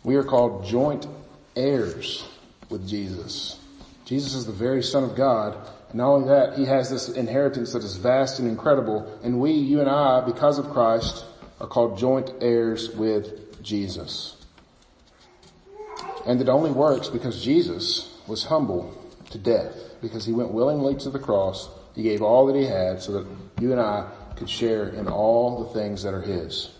We 0.04 0.16
are 0.16 0.24
called 0.24 0.64
joint 0.64 1.06
heirs 1.54 2.26
with 2.68 2.88
Jesus. 2.88 3.58
Jesus 4.04 4.34
is 4.34 4.46
the 4.46 4.52
very 4.52 4.82
son 4.82 5.04
of 5.04 5.14
God. 5.14 5.56
And 5.90 5.98
not 5.98 6.08
only 6.08 6.28
that, 6.28 6.58
he 6.58 6.64
has 6.64 6.90
this 6.90 7.08
inheritance 7.08 7.72
that 7.72 7.84
is 7.84 7.96
vast 7.96 8.38
and 8.38 8.48
incredible. 8.48 9.20
And 9.22 9.40
we, 9.40 9.52
you 9.52 9.80
and 9.80 9.88
I, 9.88 10.20
because 10.22 10.58
of 10.58 10.70
Christ, 10.70 11.24
are 11.60 11.68
called 11.68 11.98
joint 11.98 12.30
heirs 12.40 12.90
with 12.90 13.62
Jesus. 13.62 14.36
And 16.26 16.40
it 16.40 16.48
only 16.48 16.70
works 16.70 17.08
because 17.08 17.42
Jesus 17.42 18.18
was 18.26 18.44
humble 18.44 18.96
to 19.30 19.38
death 19.38 19.76
because 20.00 20.24
he 20.24 20.32
went 20.32 20.52
willingly 20.52 20.96
to 20.96 21.10
the 21.10 21.18
cross. 21.18 21.68
He 21.94 22.02
gave 22.02 22.22
all 22.22 22.46
that 22.46 22.56
he 22.56 22.66
had 22.66 23.00
so 23.00 23.12
that 23.12 23.26
you 23.60 23.72
and 23.72 23.80
I 23.80 24.10
could 24.36 24.50
share 24.50 24.88
in 24.88 25.06
all 25.08 25.64
the 25.64 25.74
things 25.78 26.02
that 26.02 26.14
are 26.14 26.20
his. 26.20 26.70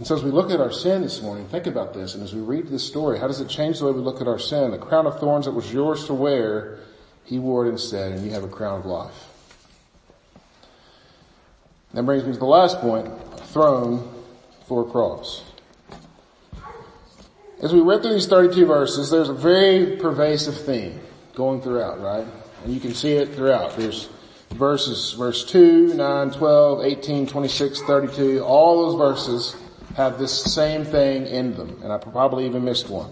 And 0.00 0.06
so 0.06 0.14
as 0.14 0.24
we 0.24 0.30
look 0.30 0.50
at 0.50 0.60
our 0.60 0.72
sin 0.72 1.02
this 1.02 1.20
morning, 1.20 1.46
think 1.48 1.66
about 1.66 1.92
this, 1.92 2.14
and 2.14 2.22
as 2.22 2.34
we 2.34 2.40
read 2.40 2.68
this 2.68 2.82
story, 2.82 3.18
how 3.18 3.26
does 3.26 3.42
it 3.42 3.50
change 3.50 3.78
the 3.80 3.84
way 3.84 3.92
we 3.92 4.00
look 4.00 4.22
at 4.22 4.26
our 4.26 4.38
sin? 4.38 4.70
The 4.70 4.78
crown 4.78 5.06
of 5.06 5.20
thorns 5.20 5.44
that 5.44 5.50
was 5.50 5.70
yours 5.70 6.06
to 6.06 6.14
wear, 6.14 6.78
he 7.26 7.38
wore 7.38 7.66
it 7.66 7.68
instead, 7.68 8.12
and 8.12 8.24
you 8.24 8.30
have 8.30 8.42
a 8.42 8.48
crown 8.48 8.78
of 8.78 8.86
life. 8.86 9.28
That 11.92 12.04
brings 12.04 12.24
me 12.24 12.32
to 12.32 12.38
the 12.38 12.46
last 12.46 12.80
point, 12.80 13.08
a 13.08 13.36
throne 13.42 14.10
for 14.66 14.88
a 14.88 14.90
cross. 14.90 15.44
As 17.62 17.74
we 17.74 17.82
read 17.82 18.00
through 18.00 18.14
these 18.14 18.26
32 18.26 18.64
verses, 18.64 19.10
there's 19.10 19.28
a 19.28 19.34
very 19.34 19.96
pervasive 19.98 20.58
theme 20.58 20.98
going 21.34 21.60
throughout, 21.60 22.00
right? 22.00 22.26
And 22.64 22.72
you 22.72 22.80
can 22.80 22.94
see 22.94 23.12
it 23.12 23.34
throughout. 23.34 23.76
There's 23.76 24.08
verses, 24.48 25.12
verse 25.12 25.44
2, 25.44 25.92
9, 25.92 26.30
12, 26.30 26.84
18, 26.86 27.26
26, 27.26 27.82
32, 27.82 28.42
all 28.42 28.96
those 28.96 28.98
verses 28.98 29.56
have 29.96 30.18
this 30.18 30.42
same 30.54 30.84
thing 30.84 31.26
in 31.26 31.54
them, 31.54 31.80
and 31.82 31.92
I 31.92 31.98
probably 31.98 32.46
even 32.46 32.64
missed 32.64 32.88
one. 32.88 33.10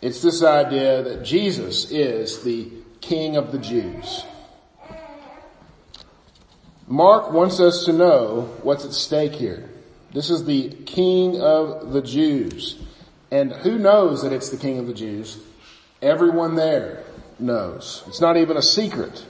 It's 0.00 0.20
this 0.20 0.42
idea 0.42 1.02
that 1.02 1.24
Jesus 1.24 1.90
is 1.90 2.42
the 2.42 2.70
King 3.00 3.36
of 3.36 3.52
the 3.52 3.58
Jews. 3.58 4.24
Mark 6.86 7.32
wants 7.32 7.60
us 7.60 7.84
to 7.84 7.92
know 7.92 8.52
what's 8.62 8.84
at 8.84 8.92
stake 8.92 9.32
here. 9.32 9.70
This 10.12 10.28
is 10.28 10.44
the 10.44 10.70
King 10.84 11.40
of 11.40 11.92
the 11.92 12.02
Jews. 12.02 12.82
And 13.30 13.52
who 13.52 13.78
knows 13.78 14.22
that 14.22 14.32
it's 14.32 14.50
the 14.50 14.58
King 14.58 14.78
of 14.78 14.86
the 14.86 14.92
Jews? 14.92 15.38
Everyone 16.02 16.54
there 16.56 17.04
knows. 17.38 18.02
It's 18.06 18.20
not 18.20 18.36
even 18.36 18.56
a 18.56 18.62
secret. 18.62 19.24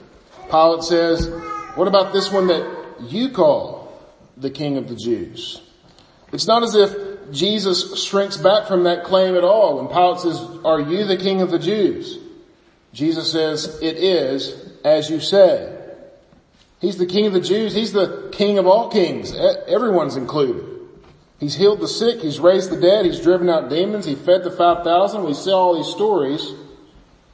Pilate 0.49 0.83
says, 0.83 1.29
what 1.75 1.87
about 1.87 2.11
this 2.11 2.31
one 2.31 2.47
that 2.47 2.97
you 3.07 3.29
call 3.29 3.97
the 4.35 4.49
King 4.49 4.77
of 4.77 4.89
the 4.89 4.95
Jews? 4.95 5.61
It's 6.33 6.47
not 6.47 6.63
as 6.63 6.75
if 6.75 7.31
Jesus 7.31 8.03
shrinks 8.03 8.37
back 8.37 8.67
from 8.67 8.83
that 8.83 9.05
claim 9.05 9.35
at 9.35 9.43
all 9.43 9.77
when 9.77 9.87
Pilate 9.87 10.19
says, 10.19 10.41
are 10.65 10.81
you 10.81 11.05
the 11.05 11.15
king 11.15 11.41
of 11.41 11.51
the 11.51 11.59
Jews? 11.59 12.17
Jesus 12.91 13.31
says, 13.31 13.79
it 13.81 13.97
is 13.97 14.71
as 14.83 15.09
you 15.09 15.19
say. 15.19 15.79
He's 16.79 16.97
the 16.97 17.05
king 17.05 17.27
of 17.27 17.33
the 17.33 17.39
Jews. 17.39 17.73
He's 17.73 17.93
the 17.93 18.29
king 18.33 18.57
of 18.57 18.67
all 18.67 18.89
kings. 18.89 19.33
Everyone's 19.67 20.17
included. 20.17 20.65
He's 21.39 21.55
healed 21.55 21.79
the 21.79 21.87
sick. 21.87 22.19
He's 22.21 22.39
raised 22.39 22.71
the 22.71 22.79
dead. 22.79 23.05
He's 23.05 23.21
driven 23.21 23.49
out 23.49 23.69
demons. 23.69 24.05
He 24.05 24.15
fed 24.15 24.43
the 24.43 24.51
5,000. 24.51 25.23
We 25.23 25.33
see 25.33 25.51
all 25.51 25.75
these 25.75 25.93
stories. 25.93 26.53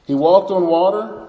He 0.06 0.14
walked 0.14 0.50
on 0.50 0.66
water. 0.66 1.28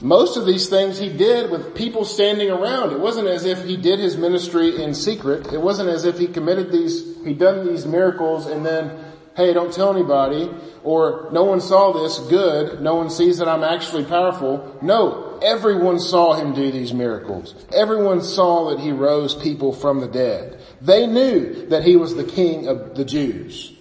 Most 0.00 0.36
of 0.36 0.46
these 0.46 0.68
things 0.68 0.96
he 0.96 1.08
did 1.08 1.50
with 1.50 1.74
people 1.74 2.04
standing 2.04 2.50
around. 2.50 2.92
It 2.92 3.00
wasn't 3.00 3.26
as 3.26 3.44
if 3.44 3.64
he 3.64 3.76
did 3.76 3.98
his 3.98 4.16
ministry 4.16 4.80
in 4.80 4.94
secret. 4.94 5.52
It 5.52 5.60
wasn't 5.60 5.88
as 5.88 6.04
if 6.04 6.18
he 6.18 6.28
committed 6.28 6.70
these, 6.70 7.16
he'd 7.24 7.38
done 7.38 7.66
these 7.66 7.84
miracles 7.84 8.46
and 8.46 8.64
then, 8.64 8.96
hey, 9.36 9.52
don't 9.52 9.72
tell 9.72 9.92
anybody, 9.92 10.50
or 10.84 11.28
no 11.32 11.42
one 11.42 11.60
saw 11.60 11.92
this, 11.92 12.20
good, 12.28 12.80
no 12.80 12.94
one 12.94 13.10
sees 13.10 13.38
that 13.38 13.48
I'm 13.48 13.64
actually 13.64 14.04
powerful. 14.04 14.78
No, 14.82 15.40
everyone 15.42 15.98
saw 15.98 16.34
him 16.34 16.54
do 16.54 16.70
these 16.70 16.94
miracles. 16.94 17.54
Everyone 17.72 18.22
saw 18.22 18.70
that 18.70 18.78
he 18.78 18.92
rose 18.92 19.34
people 19.34 19.72
from 19.72 19.98
the 19.98 20.08
dead. 20.08 20.60
They 20.80 21.08
knew 21.08 21.66
that 21.70 21.82
he 21.82 21.96
was 21.96 22.14
the 22.14 22.24
king 22.24 22.68
of 22.68 22.94
the 22.94 23.04
Jews. 23.04 23.72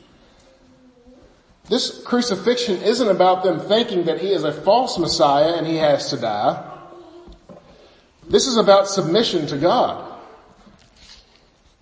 This 1.69 2.01
crucifixion 2.03 2.81
isn't 2.81 3.07
about 3.07 3.43
them 3.43 3.59
thinking 3.59 4.05
that 4.05 4.21
he 4.21 4.31
is 4.31 4.43
a 4.43 4.53
false 4.53 4.97
Messiah 4.97 5.55
and 5.55 5.67
he 5.67 5.75
has 5.77 6.09
to 6.11 6.17
die. 6.17 6.63
This 8.29 8.47
is 8.47 8.57
about 8.57 8.87
submission 8.87 9.47
to 9.47 9.57
God. 9.57 10.19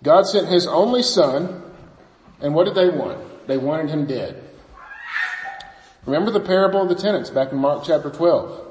God 0.02 0.26
sent 0.26 0.48
his 0.48 0.66
only 0.66 1.02
son, 1.02 1.62
and 2.40 2.54
what 2.54 2.64
did 2.64 2.74
they 2.74 2.88
want? 2.88 3.46
They 3.46 3.58
wanted 3.58 3.90
him 3.90 4.06
dead. 4.06 4.42
Remember 6.04 6.30
the 6.30 6.40
parable 6.40 6.82
of 6.82 6.88
the 6.88 6.94
tenants 6.94 7.30
back 7.30 7.50
in 7.50 7.58
Mark 7.58 7.82
chapter 7.84 8.10
12. 8.10 8.64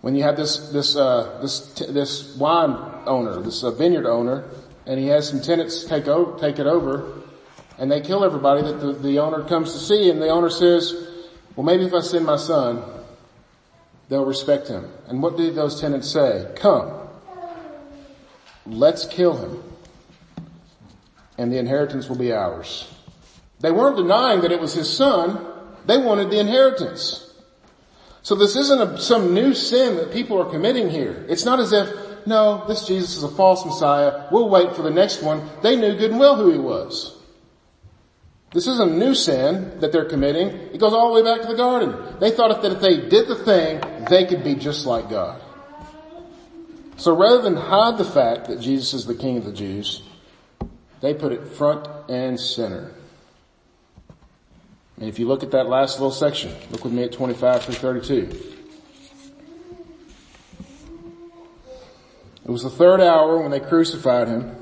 When 0.00 0.14
you 0.14 0.22
have 0.22 0.36
this, 0.36 0.70
this, 0.70 0.96
uh, 0.96 1.38
this, 1.42 1.72
this 1.74 2.36
wine 2.36 2.76
owner, 3.06 3.40
this 3.40 3.62
uh, 3.62 3.70
vineyard 3.70 4.06
owner, 4.06 4.44
and 4.86 5.00
he 5.00 5.08
has 5.08 5.28
some 5.28 5.42
tenants 5.42 5.84
take 5.84 6.06
over, 6.06 6.38
take 6.38 6.58
it 6.58 6.66
over 6.66 7.22
and 7.78 7.90
they 7.90 8.00
kill 8.00 8.24
everybody 8.24 8.62
that 8.62 8.80
the, 8.80 8.92
the 8.92 9.18
owner 9.18 9.44
comes 9.44 9.72
to 9.72 9.78
see 9.78 10.10
and 10.10 10.20
the 10.20 10.28
owner 10.28 10.50
says, 10.50 10.94
well 11.54 11.64
maybe 11.64 11.84
if 11.84 11.92
I 11.92 12.00
send 12.00 12.24
my 12.24 12.36
son, 12.36 12.82
they'll 14.08 14.24
respect 14.24 14.68
him. 14.68 14.90
And 15.08 15.22
what 15.22 15.36
did 15.36 15.54
those 15.54 15.80
tenants 15.80 16.10
say? 16.10 16.50
Come, 16.56 16.92
let's 18.66 19.06
kill 19.06 19.36
him 19.36 19.62
and 21.38 21.52
the 21.52 21.58
inheritance 21.58 22.08
will 22.08 22.16
be 22.16 22.32
ours. 22.32 22.92
They 23.60 23.70
weren't 23.70 23.96
denying 23.96 24.42
that 24.42 24.52
it 24.52 24.60
was 24.60 24.74
his 24.74 24.94
son. 24.94 25.44
They 25.86 25.98
wanted 25.98 26.30
the 26.30 26.40
inheritance. 26.40 27.22
So 28.22 28.34
this 28.34 28.56
isn't 28.56 28.80
a, 28.80 28.98
some 28.98 29.34
new 29.34 29.54
sin 29.54 29.96
that 29.96 30.12
people 30.12 30.40
are 30.40 30.50
committing 30.50 30.90
here. 30.90 31.24
It's 31.28 31.44
not 31.44 31.60
as 31.60 31.72
if, 31.72 32.26
no, 32.26 32.64
this 32.66 32.86
Jesus 32.86 33.16
is 33.16 33.22
a 33.22 33.28
false 33.28 33.64
Messiah. 33.64 34.26
We'll 34.32 34.48
wait 34.48 34.74
for 34.74 34.82
the 34.82 34.90
next 34.90 35.22
one. 35.22 35.48
They 35.62 35.76
knew 35.76 35.96
good 35.96 36.10
and 36.10 36.20
well 36.20 36.36
who 36.36 36.50
he 36.50 36.58
was. 36.58 37.15
This 38.56 38.68
isn't 38.68 38.90
a 38.90 38.96
new 38.96 39.14
sin 39.14 39.80
that 39.80 39.92
they're 39.92 40.06
committing. 40.06 40.48
It 40.48 40.80
goes 40.80 40.94
all 40.94 41.14
the 41.14 41.22
way 41.22 41.30
back 41.30 41.42
to 41.42 41.48
the 41.48 41.58
garden. 41.58 42.16
They 42.20 42.30
thought 42.30 42.62
that 42.62 42.72
if 42.72 42.80
they 42.80 43.06
did 43.06 43.28
the 43.28 43.34
thing, 43.34 43.82
they 44.08 44.24
could 44.24 44.42
be 44.42 44.54
just 44.54 44.86
like 44.86 45.10
God. 45.10 45.42
So 46.96 47.14
rather 47.14 47.42
than 47.42 47.54
hide 47.54 47.98
the 47.98 48.04
fact 48.06 48.46
that 48.46 48.58
Jesus 48.58 48.94
is 48.94 49.04
the 49.04 49.14
King 49.14 49.36
of 49.36 49.44
the 49.44 49.52
Jews, 49.52 50.02
they 51.02 51.12
put 51.12 51.32
it 51.32 51.46
front 51.46 51.86
and 52.08 52.40
center. 52.40 52.92
And 54.96 55.06
if 55.06 55.18
you 55.18 55.28
look 55.28 55.42
at 55.42 55.50
that 55.50 55.68
last 55.68 56.00
little 56.00 56.10
section, 56.10 56.54
look 56.70 56.82
with 56.82 56.94
me 56.94 57.02
at 57.02 57.12
25 57.12 57.62
through 57.62 57.74
32. 57.74 58.42
It 62.42 62.50
was 62.50 62.62
the 62.62 62.70
third 62.70 63.02
hour 63.02 63.36
when 63.36 63.50
they 63.50 63.60
crucified 63.60 64.28
him, 64.28 64.56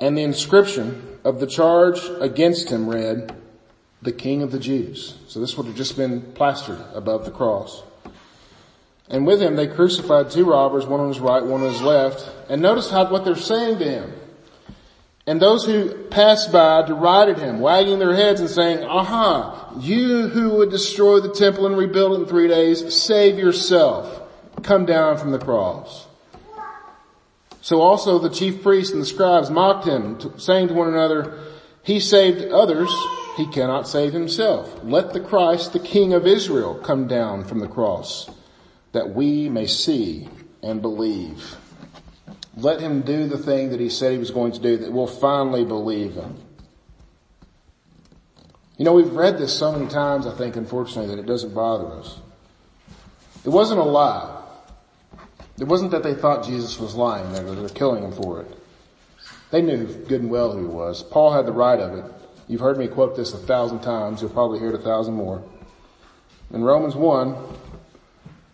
and 0.00 0.16
the 0.16 0.22
inscription 0.22 1.13
of 1.24 1.40
the 1.40 1.46
charge 1.46 2.00
against 2.20 2.70
him 2.70 2.88
read, 2.88 3.34
the 4.02 4.12
King 4.12 4.42
of 4.42 4.52
the 4.52 4.58
Jews. 4.58 5.18
So 5.28 5.40
this 5.40 5.56
would 5.56 5.66
have 5.66 5.76
just 5.76 5.96
been 5.96 6.20
plastered 6.32 6.80
above 6.92 7.24
the 7.24 7.30
cross. 7.30 7.82
And 9.08 9.26
with 9.26 9.40
him 9.40 9.56
they 9.56 9.66
crucified 9.66 10.30
two 10.30 10.44
robbers, 10.44 10.86
one 10.86 11.00
on 11.00 11.08
his 11.08 11.20
right, 11.20 11.42
one 11.42 11.62
on 11.62 11.72
his 11.72 11.82
left. 11.82 12.30
And 12.48 12.60
notice 12.60 12.90
how, 12.90 13.10
what 13.10 13.24
they're 13.24 13.36
saying 13.36 13.78
to 13.78 13.84
him. 13.84 14.12
And 15.26 15.40
those 15.40 15.64
who 15.64 16.04
passed 16.04 16.52
by 16.52 16.82
derided 16.82 17.38
him, 17.38 17.60
wagging 17.60 17.98
their 17.98 18.14
heads 18.14 18.40
and 18.40 18.50
saying, 18.50 18.84
aha, 18.84 19.74
you 19.80 20.28
who 20.28 20.50
would 20.56 20.70
destroy 20.70 21.20
the 21.20 21.32
temple 21.32 21.66
and 21.66 21.78
rebuild 21.78 22.18
it 22.18 22.22
in 22.22 22.28
three 22.28 22.48
days, 22.48 22.94
save 22.94 23.38
yourself. 23.38 24.20
Come 24.62 24.84
down 24.84 25.16
from 25.16 25.30
the 25.30 25.38
cross. 25.38 26.06
So 27.64 27.80
also 27.80 28.18
the 28.18 28.28
chief 28.28 28.62
priests 28.62 28.92
and 28.92 29.00
the 29.00 29.06
scribes 29.06 29.48
mocked 29.48 29.86
him, 29.86 30.38
saying 30.38 30.68
to 30.68 30.74
one 30.74 30.88
another, 30.88 31.38
he 31.82 31.98
saved 31.98 32.44
others, 32.52 32.90
he 33.38 33.46
cannot 33.46 33.88
save 33.88 34.12
himself. 34.12 34.80
Let 34.84 35.14
the 35.14 35.20
Christ, 35.20 35.72
the 35.72 35.78
King 35.78 36.12
of 36.12 36.26
Israel, 36.26 36.74
come 36.74 37.08
down 37.08 37.42
from 37.42 37.60
the 37.60 37.66
cross, 37.66 38.28
that 38.92 39.14
we 39.14 39.48
may 39.48 39.66
see 39.66 40.28
and 40.62 40.82
believe. 40.82 41.56
Let 42.54 42.82
him 42.82 43.00
do 43.00 43.28
the 43.28 43.38
thing 43.38 43.70
that 43.70 43.80
he 43.80 43.88
said 43.88 44.12
he 44.12 44.18
was 44.18 44.30
going 44.30 44.52
to 44.52 44.60
do 44.60 44.76
that 44.76 44.92
we'll 44.92 45.06
finally 45.06 45.64
believe 45.64 46.16
him. 46.16 46.36
You 48.76 48.84
know, 48.84 48.92
we've 48.92 49.14
read 49.14 49.38
this 49.38 49.58
so 49.58 49.72
many 49.72 49.88
times, 49.88 50.26
I 50.26 50.36
think, 50.36 50.56
unfortunately, 50.56 51.16
that 51.16 51.18
it 51.18 51.26
doesn't 51.26 51.54
bother 51.54 51.90
us. 51.94 52.18
It 53.42 53.48
wasn't 53.48 53.80
a 53.80 53.84
lie. 53.84 54.43
It 55.58 55.64
wasn't 55.64 55.92
that 55.92 56.02
they 56.02 56.14
thought 56.14 56.44
Jesus 56.44 56.78
was 56.80 56.94
lying, 56.94 57.32
they 57.32 57.42
were 57.42 57.68
killing 57.68 58.02
him 58.02 58.12
for 58.12 58.40
it. 58.40 58.58
They 59.50 59.62
knew 59.62 59.86
good 59.86 60.22
and 60.22 60.30
well 60.30 60.52
who 60.52 60.58
he 60.58 60.64
was. 60.64 61.02
Paul 61.04 61.32
had 61.32 61.46
the 61.46 61.52
right 61.52 61.78
of 61.78 61.94
it. 61.94 62.04
You've 62.48 62.60
heard 62.60 62.76
me 62.76 62.88
quote 62.88 63.14
this 63.14 63.34
a 63.34 63.38
thousand 63.38 63.80
times. 63.80 64.20
You'll 64.20 64.30
probably 64.30 64.58
hear 64.58 64.70
it 64.70 64.74
a 64.74 64.82
thousand 64.82 65.14
more. 65.14 65.44
In 66.52 66.64
Romans 66.64 66.96
1, 66.96 67.36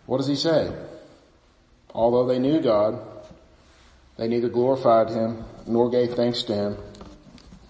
what 0.05 0.17
does 0.17 0.27
he 0.27 0.35
say? 0.35 0.71
Although 1.93 2.27
they 2.27 2.37
knew 2.37 2.61
God, 2.61 2.99
they 4.17 4.27
neither 4.27 4.47
glorified 4.47 5.09
him 5.09 5.43
nor 5.65 5.89
gave 5.89 6.13
thanks 6.13 6.43
to 6.43 6.53
him. 6.53 6.77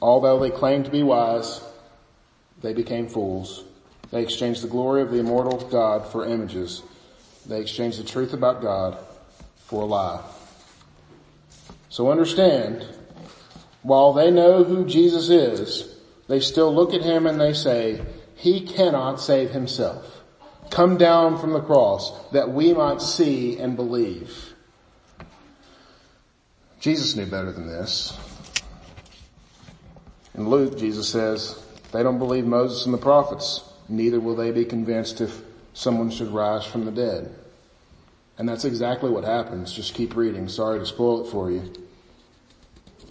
Although 0.02 0.40
they 0.40 0.50
claimed 0.50 0.86
to 0.86 0.92
be 0.92 1.04
wise, 1.04 1.62
they 2.62 2.74
became 2.74 3.08
fools. 3.08 3.64
They 4.12 4.24
exchanged 4.24 4.62
the 4.62 4.68
glory 4.68 5.02
of 5.02 5.12
the 5.12 5.20
immortal 5.20 5.58
God 5.70 6.06
for 6.12 6.28
images. 6.28 6.84
They 7.46 7.62
exchanged 7.62 7.98
the 7.98 8.04
truth 8.04 8.34
about 8.34 8.62
God 8.62 8.98
for 9.72 9.84
a 9.84 9.86
lie. 9.86 10.22
So 11.88 12.12
understand, 12.12 12.86
while 13.84 14.12
they 14.12 14.30
know 14.30 14.66
who 14.66 14.86
Jesus 14.86 15.30
is, 15.30 15.96
they 16.28 16.42
still 16.42 16.76
look 16.76 16.94
at 16.94 17.04
him 17.04 17.26
and 17.26 17.40
they 17.40 17.54
say, 17.54 18.02
he 18.36 18.68
cannot 18.68 19.22
save 19.22 19.52
himself. 19.52 20.24
Come 20.72 20.98
down 20.98 21.40
from 21.40 21.54
the 21.54 21.62
cross 21.62 22.12
that 22.32 22.52
we 22.52 22.74
might 22.74 23.02
see 23.02 23.58
and 23.60 23.78
believe. 23.78 24.54
Jesus 26.82 27.16
knew 27.16 27.26
better 27.26 27.54
than 27.54 27.68
this. 27.68 28.18
In 30.36 30.50
Luke, 30.50 30.78
Jesus 30.78 31.08
says, 31.08 31.64
they 31.94 32.04
don't 32.04 32.20
believe 32.20 32.46
Moses 32.46 32.84
and 32.84 32.94
the 32.94 32.98
prophets, 32.98 33.64
neither 33.88 34.20
will 34.20 34.36
they 34.36 34.52
be 34.52 34.66
convinced 34.66 35.22
if 35.22 35.42
someone 35.74 36.10
should 36.10 36.30
rise 36.30 36.66
from 36.66 36.84
the 36.84 36.92
dead. 36.92 37.34
And 38.42 38.50
that's 38.50 38.66
exactly 38.66 39.12
what 39.12 39.24
happens. 39.24 39.72
Just 39.72 39.94
keep 39.94 40.16
reading. 40.16 40.50
Sorry 40.50 40.80
to 40.80 40.86
spoil 40.88 41.24
it 41.24 41.30
for 41.30 41.52
you. 41.52 41.72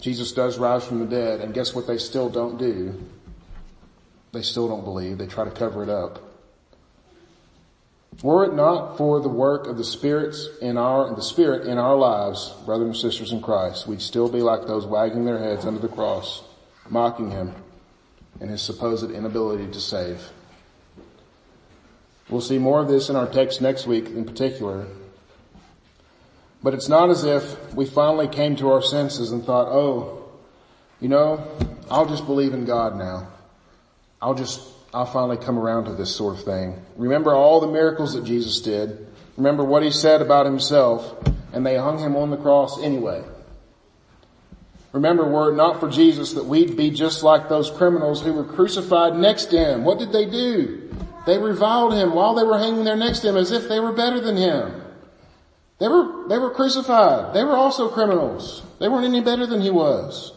Jesus 0.01 0.33
does 0.33 0.59
rise 0.59 0.83
from 0.83 0.99
the 0.99 1.05
dead, 1.05 1.39
and 1.39 1.53
guess 1.53 1.73
what 1.73 1.87
they 1.87 1.97
still 1.99 2.27
don't 2.27 2.57
do? 2.57 3.01
They 4.33 4.41
still 4.41 4.67
don't 4.67 4.83
believe. 4.83 5.17
They 5.17 5.27
try 5.27 5.45
to 5.45 5.51
cover 5.51 5.83
it 5.83 5.89
up. 5.89 6.21
Were 8.21 8.43
it 8.43 8.55
not 8.55 8.97
for 8.97 9.21
the 9.21 9.29
work 9.29 9.67
of 9.67 9.77
the 9.77 9.85
spirits 9.85 10.49
in 10.61 10.75
our, 10.77 11.15
the 11.15 11.21
spirit 11.21 11.65
in 11.65 11.77
our 11.77 11.95
lives, 11.95 12.53
brothers 12.65 12.87
and 12.87 12.97
sisters 12.97 13.31
in 13.31 13.41
Christ, 13.41 13.87
we'd 13.87 14.01
still 14.01 14.27
be 14.27 14.41
like 14.41 14.67
those 14.67 14.85
wagging 14.85 15.23
their 15.23 15.39
heads 15.39 15.65
under 15.65 15.79
the 15.79 15.87
cross, 15.87 16.43
mocking 16.89 17.31
him 17.31 17.55
and 18.41 18.49
his 18.49 18.61
supposed 18.61 19.09
inability 19.09 19.71
to 19.71 19.79
save. 19.79 20.29
We'll 22.29 22.41
see 22.41 22.57
more 22.57 22.81
of 22.81 22.89
this 22.89 23.07
in 23.07 23.15
our 23.15 23.31
text 23.31 23.61
next 23.61 23.87
week 23.87 24.07
in 24.07 24.25
particular. 24.25 24.87
But 26.63 26.73
it's 26.73 26.87
not 26.87 27.09
as 27.09 27.23
if 27.23 27.73
we 27.73 27.85
finally 27.85 28.27
came 28.27 28.55
to 28.57 28.69
our 28.71 28.81
senses 28.81 29.31
and 29.31 29.43
thought, 29.43 29.67
oh, 29.67 30.29
you 30.99 31.09
know, 31.09 31.47
I'll 31.89 32.05
just 32.05 32.25
believe 32.25 32.53
in 32.53 32.65
God 32.65 32.95
now. 32.95 33.27
I'll 34.21 34.35
just 34.35 34.61
I'll 34.93 35.05
finally 35.05 35.37
come 35.37 35.57
around 35.57 35.85
to 35.85 35.93
this 35.93 36.13
sort 36.13 36.37
of 36.37 36.43
thing. 36.43 36.79
Remember 36.97 37.33
all 37.33 37.59
the 37.61 37.67
miracles 37.67 38.13
that 38.13 38.25
Jesus 38.25 38.61
did. 38.61 39.07
Remember 39.37 39.63
what 39.63 39.83
he 39.83 39.91
said 39.91 40.21
about 40.21 40.45
himself 40.45 41.15
and 41.53 41.65
they 41.65 41.77
hung 41.77 41.97
him 41.97 42.15
on 42.15 42.29
the 42.29 42.37
cross 42.37 42.81
anyway. 42.81 43.23
Remember 44.91 45.25
were 45.25 45.53
it 45.53 45.55
not 45.55 45.79
for 45.79 45.89
Jesus 45.89 46.33
that 46.33 46.45
we'd 46.45 46.75
be 46.75 46.91
just 46.91 47.23
like 47.23 47.47
those 47.47 47.71
criminals 47.71 48.21
who 48.21 48.33
were 48.33 48.43
crucified 48.43 49.15
next 49.15 49.45
to 49.45 49.57
him. 49.57 49.85
What 49.85 49.99
did 49.99 50.11
they 50.11 50.25
do? 50.25 50.93
They 51.25 51.37
reviled 51.37 51.93
him 51.93 52.13
while 52.13 52.33
they 52.33 52.43
were 52.43 52.57
hanging 52.57 52.83
there 52.83 52.97
next 52.97 53.19
to 53.19 53.29
him 53.29 53.37
as 53.37 53.51
if 53.51 53.69
they 53.69 53.79
were 53.79 53.93
better 53.93 54.19
than 54.19 54.35
him. 54.35 54.80
They 55.81 55.87
were, 55.87 56.27
they 56.27 56.37
were 56.37 56.51
crucified. 56.51 57.33
They 57.33 57.43
were 57.43 57.55
also 57.55 57.89
criminals. 57.89 58.61
They 58.77 58.87
weren't 58.87 59.05
any 59.05 59.19
better 59.19 59.47
than 59.47 59.61
he 59.61 59.71
was. 59.71 60.31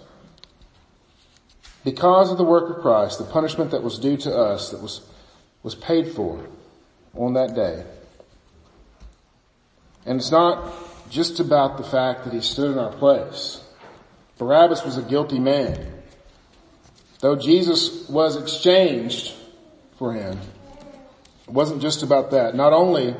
Because 1.84 2.32
of 2.32 2.38
the 2.38 2.44
work 2.44 2.74
of 2.74 2.80
Christ, 2.80 3.18
the 3.18 3.26
punishment 3.26 3.70
that 3.72 3.82
was 3.82 3.98
due 3.98 4.16
to 4.16 4.34
us, 4.34 4.70
that 4.70 4.80
was, 4.80 5.02
was 5.62 5.74
paid 5.74 6.08
for 6.12 6.46
on 7.12 7.34
that 7.34 7.54
day. 7.54 7.84
And 10.06 10.18
it's 10.18 10.30
not 10.30 10.72
just 11.10 11.40
about 11.40 11.76
the 11.76 11.84
fact 11.84 12.24
that 12.24 12.32
he 12.32 12.40
stood 12.40 12.70
in 12.70 12.78
our 12.78 12.92
place. 12.92 13.62
Barabbas 14.38 14.82
was 14.82 14.96
a 14.96 15.02
guilty 15.02 15.40
man. 15.40 15.92
Though 17.20 17.36
Jesus 17.36 18.08
was 18.08 18.36
exchanged 18.40 19.34
for 19.98 20.14
him, 20.14 20.38
it 21.46 21.52
wasn't 21.52 21.82
just 21.82 22.02
about 22.02 22.30
that. 22.30 22.54
Not 22.54 22.72
only 22.72 23.14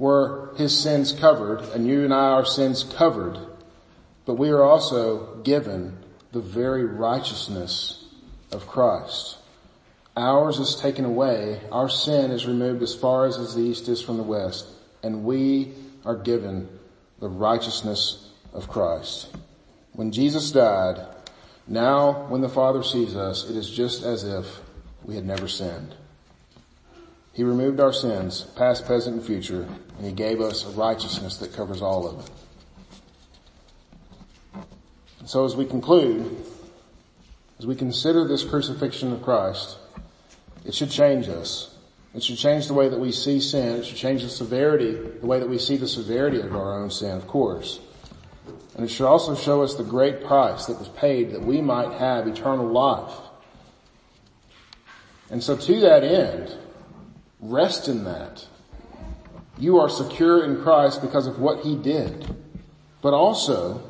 were 0.00 0.54
his 0.56 0.76
sins 0.76 1.12
covered, 1.12 1.60
and 1.74 1.86
you 1.86 2.04
and 2.04 2.14
I, 2.14 2.30
our 2.30 2.46
sins 2.46 2.82
covered, 2.82 3.38
but 4.24 4.34
we 4.34 4.48
are 4.48 4.62
also 4.62 5.36
given 5.42 5.98
the 6.32 6.40
very 6.40 6.86
righteousness 6.86 8.06
of 8.50 8.66
Christ. 8.66 9.36
Ours 10.16 10.58
is 10.58 10.74
taken 10.74 11.04
away, 11.04 11.60
our 11.70 11.90
sin 11.90 12.30
is 12.30 12.46
removed 12.46 12.82
as 12.82 12.94
far 12.94 13.26
as 13.26 13.54
the 13.54 13.60
east 13.60 13.88
is 13.88 14.00
from 14.00 14.16
the 14.16 14.22
west, 14.22 14.66
and 15.02 15.22
we 15.22 15.74
are 16.06 16.16
given 16.16 16.66
the 17.20 17.28
righteousness 17.28 18.30
of 18.54 18.68
Christ. 18.68 19.28
When 19.92 20.12
Jesus 20.12 20.50
died, 20.50 20.98
now 21.68 22.26
when 22.28 22.40
the 22.40 22.48
Father 22.48 22.82
sees 22.82 23.14
us, 23.14 23.50
it 23.50 23.54
is 23.54 23.68
just 23.68 24.02
as 24.02 24.24
if 24.24 24.60
we 25.04 25.14
had 25.14 25.26
never 25.26 25.46
sinned. 25.46 25.94
He 27.32 27.44
removed 27.44 27.80
our 27.80 27.92
sins, 27.92 28.42
past, 28.56 28.86
present, 28.86 29.16
and 29.16 29.24
future, 29.24 29.68
and 29.96 30.06
He 30.06 30.12
gave 30.12 30.40
us 30.40 30.64
a 30.64 30.70
righteousness 30.70 31.36
that 31.38 31.52
covers 31.52 31.80
all 31.80 32.06
of 32.06 32.26
it. 32.26 32.30
So 35.26 35.44
as 35.44 35.54
we 35.54 35.64
conclude, 35.64 36.44
as 37.58 37.66
we 37.66 37.76
consider 37.76 38.26
this 38.26 38.42
crucifixion 38.42 39.12
of 39.12 39.22
Christ, 39.22 39.78
it 40.64 40.74
should 40.74 40.90
change 40.90 41.28
us. 41.28 41.74
It 42.14 42.24
should 42.24 42.38
change 42.38 42.66
the 42.66 42.74
way 42.74 42.88
that 42.88 42.98
we 42.98 43.12
see 43.12 43.38
sin. 43.38 43.76
It 43.76 43.86
should 43.86 43.96
change 43.96 44.22
the 44.22 44.28
severity, 44.28 44.92
the 44.92 45.26
way 45.26 45.38
that 45.38 45.48
we 45.48 45.58
see 45.58 45.76
the 45.76 45.86
severity 45.86 46.40
of 46.40 46.54
our 46.56 46.80
own 46.80 46.90
sin, 46.90 47.16
of 47.16 47.28
course. 47.28 47.78
And 48.74 48.84
it 48.84 48.88
should 48.88 49.06
also 49.06 49.36
show 49.36 49.62
us 49.62 49.74
the 49.74 49.84
great 49.84 50.24
price 50.24 50.66
that 50.66 50.78
was 50.78 50.88
paid 50.88 51.30
that 51.32 51.42
we 51.42 51.60
might 51.60 51.92
have 51.92 52.26
eternal 52.26 52.66
life. 52.66 53.14
And 55.30 55.42
so 55.42 55.56
to 55.56 55.80
that 55.80 56.02
end, 56.02 56.56
rest 57.40 57.88
in 57.88 58.04
that. 58.04 58.46
You 59.58 59.78
are 59.78 59.88
secure 59.88 60.44
in 60.44 60.62
Christ 60.62 61.02
because 61.02 61.26
of 61.26 61.38
what 61.38 61.64
He 61.64 61.76
did. 61.76 62.34
But 63.02 63.14
also, 63.14 63.82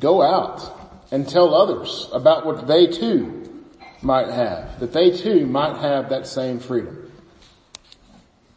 go 0.00 0.22
out 0.22 0.72
and 1.10 1.28
tell 1.28 1.54
others 1.54 2.08
about 2.12 2.44
what 2.44 2.66
they 2.66 2.86
too 2.86 3.64
might 4.02 4.28
have, 4.28 4.80
that 4.80 4.92
they 4.92 5.10
too 5.10 5.46
might 5.46 5.78
have 5.78 6.10
that 6.10 6.26
same 6.26 6.58
freedom. 6.58 7.10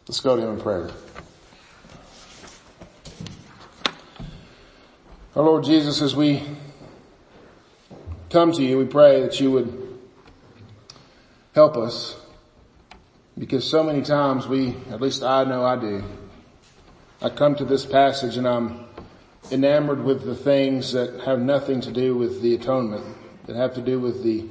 Let's 0.06 0.20
go 0.20 0.36
to 0.36 0.42
Him 0.42 0.54
in 0.54 0.60
prayer. 0.60 0.90
Our 5.36 5.44
Lord 5.44 5.64
Jesus, 5.64 6.02
as 6.02 6.16
we 6.16 6.42
come 8.30 8.52
to 8.52 8.62
you, 8.62 8.78
we 8.78 8.84
pray 8.84 9.22
that 9.22 9.40
you 9.40 9.50
would 9.52 9.98
help 11.54 11.76
us 11.76 12.19
because 13.40 13.68
so 13.68 13.82
many 13.82 14.02
times 14.02 14.46
we, 14.46 14.76
at 14.90 15.00
least 15.00 15.22
I 15.22 15.44
know 15.44 15.64
I 15.64 15.74
do, 15.74 16.04
I 17.22 17.30
come 17.30 17.54
to 17.54 17.64
this 17.64 17.86
passage 17.86 18.36
and 18.36 18.46
I'm 18.46 18.84
enamored 19.50 20.04
with 20.04 20.24
the 20.24 20.34
things 20.34 20.92
that 20.92 21.22
have 21.22 21.40
nothing 21.40 21.80
to 21.80 21.90
do 21.90 22.14
with 22.14 22.42
the 22.42 22.54
atonement, 22.54 23.02
that 23.46 23.56
have 23.56 23.72
to 23.74 23.80
do 23.80 23.98
with 23.98 24.22
the, 24.22 24.46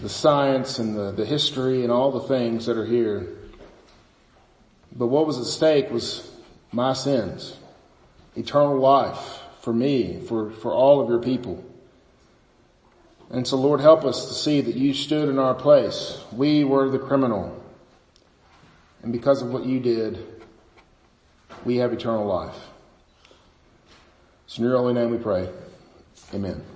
the 0.00 0.08
science 0.08 0.80
and 0.80 0.96
the, 0.96 1.12
the 1.12 1.24
history 1.24 1.84
and 1.84 1.92
all 1.92 2.10
the 2.10 2.26
things 2.26 2.66
that 2.66 2.76
are 2.76 2.84
here. 2.84 3.28
But 4.90 5.06
what 5.06 5.24
was 5.24 5.38
at 5.38 5.44
stake 5.44 5.88
was 5.92 6.32
my 6.72 6.94
sins, 6.94 7.56
eternal 8.34 8.76
life 8.76 9.38
for 9.60 9.72
me, 9.72 10.20
for, 10.26 10.50
for 10.50 10.72
all 10.72 11.00
of 11.00 11.08
your 11.08 11.20
people. 11.20 11.64
And 13.30 13.46
so 13.46 13.56
Lord 13.56 13.80
help 13.80 14.04
us 14.04 14.26
to 14.26 14.34
see 14.34 14.60
that 14.62 14.74
you 14.74 14.94
stood 14.94 15.28
in 15.28 15.38
our 15.38 15.54
place. 15.54 16.20
We 16.32 16.64
were 16.64 16.88
the 16.88 16.98
criminal. 16.98 17.60
And 19.04 19.12
because 19.12 19.42
of 19.42 19.50
what 19.50 19.66
you 19.66 19.80
did, 19.80 20.18
we 21.66 21.76
have 21.76 21.92
eternal 21.92 22.24
life. 22.24 22.56
It's 24.46 24.56
in 24.56 24.64
your 24.64 24.78
holy 24.78 24.94
name 24.94 25.10
we 25.10 25.18
pray. 25.18 25.50
Amen. 26.32 26.73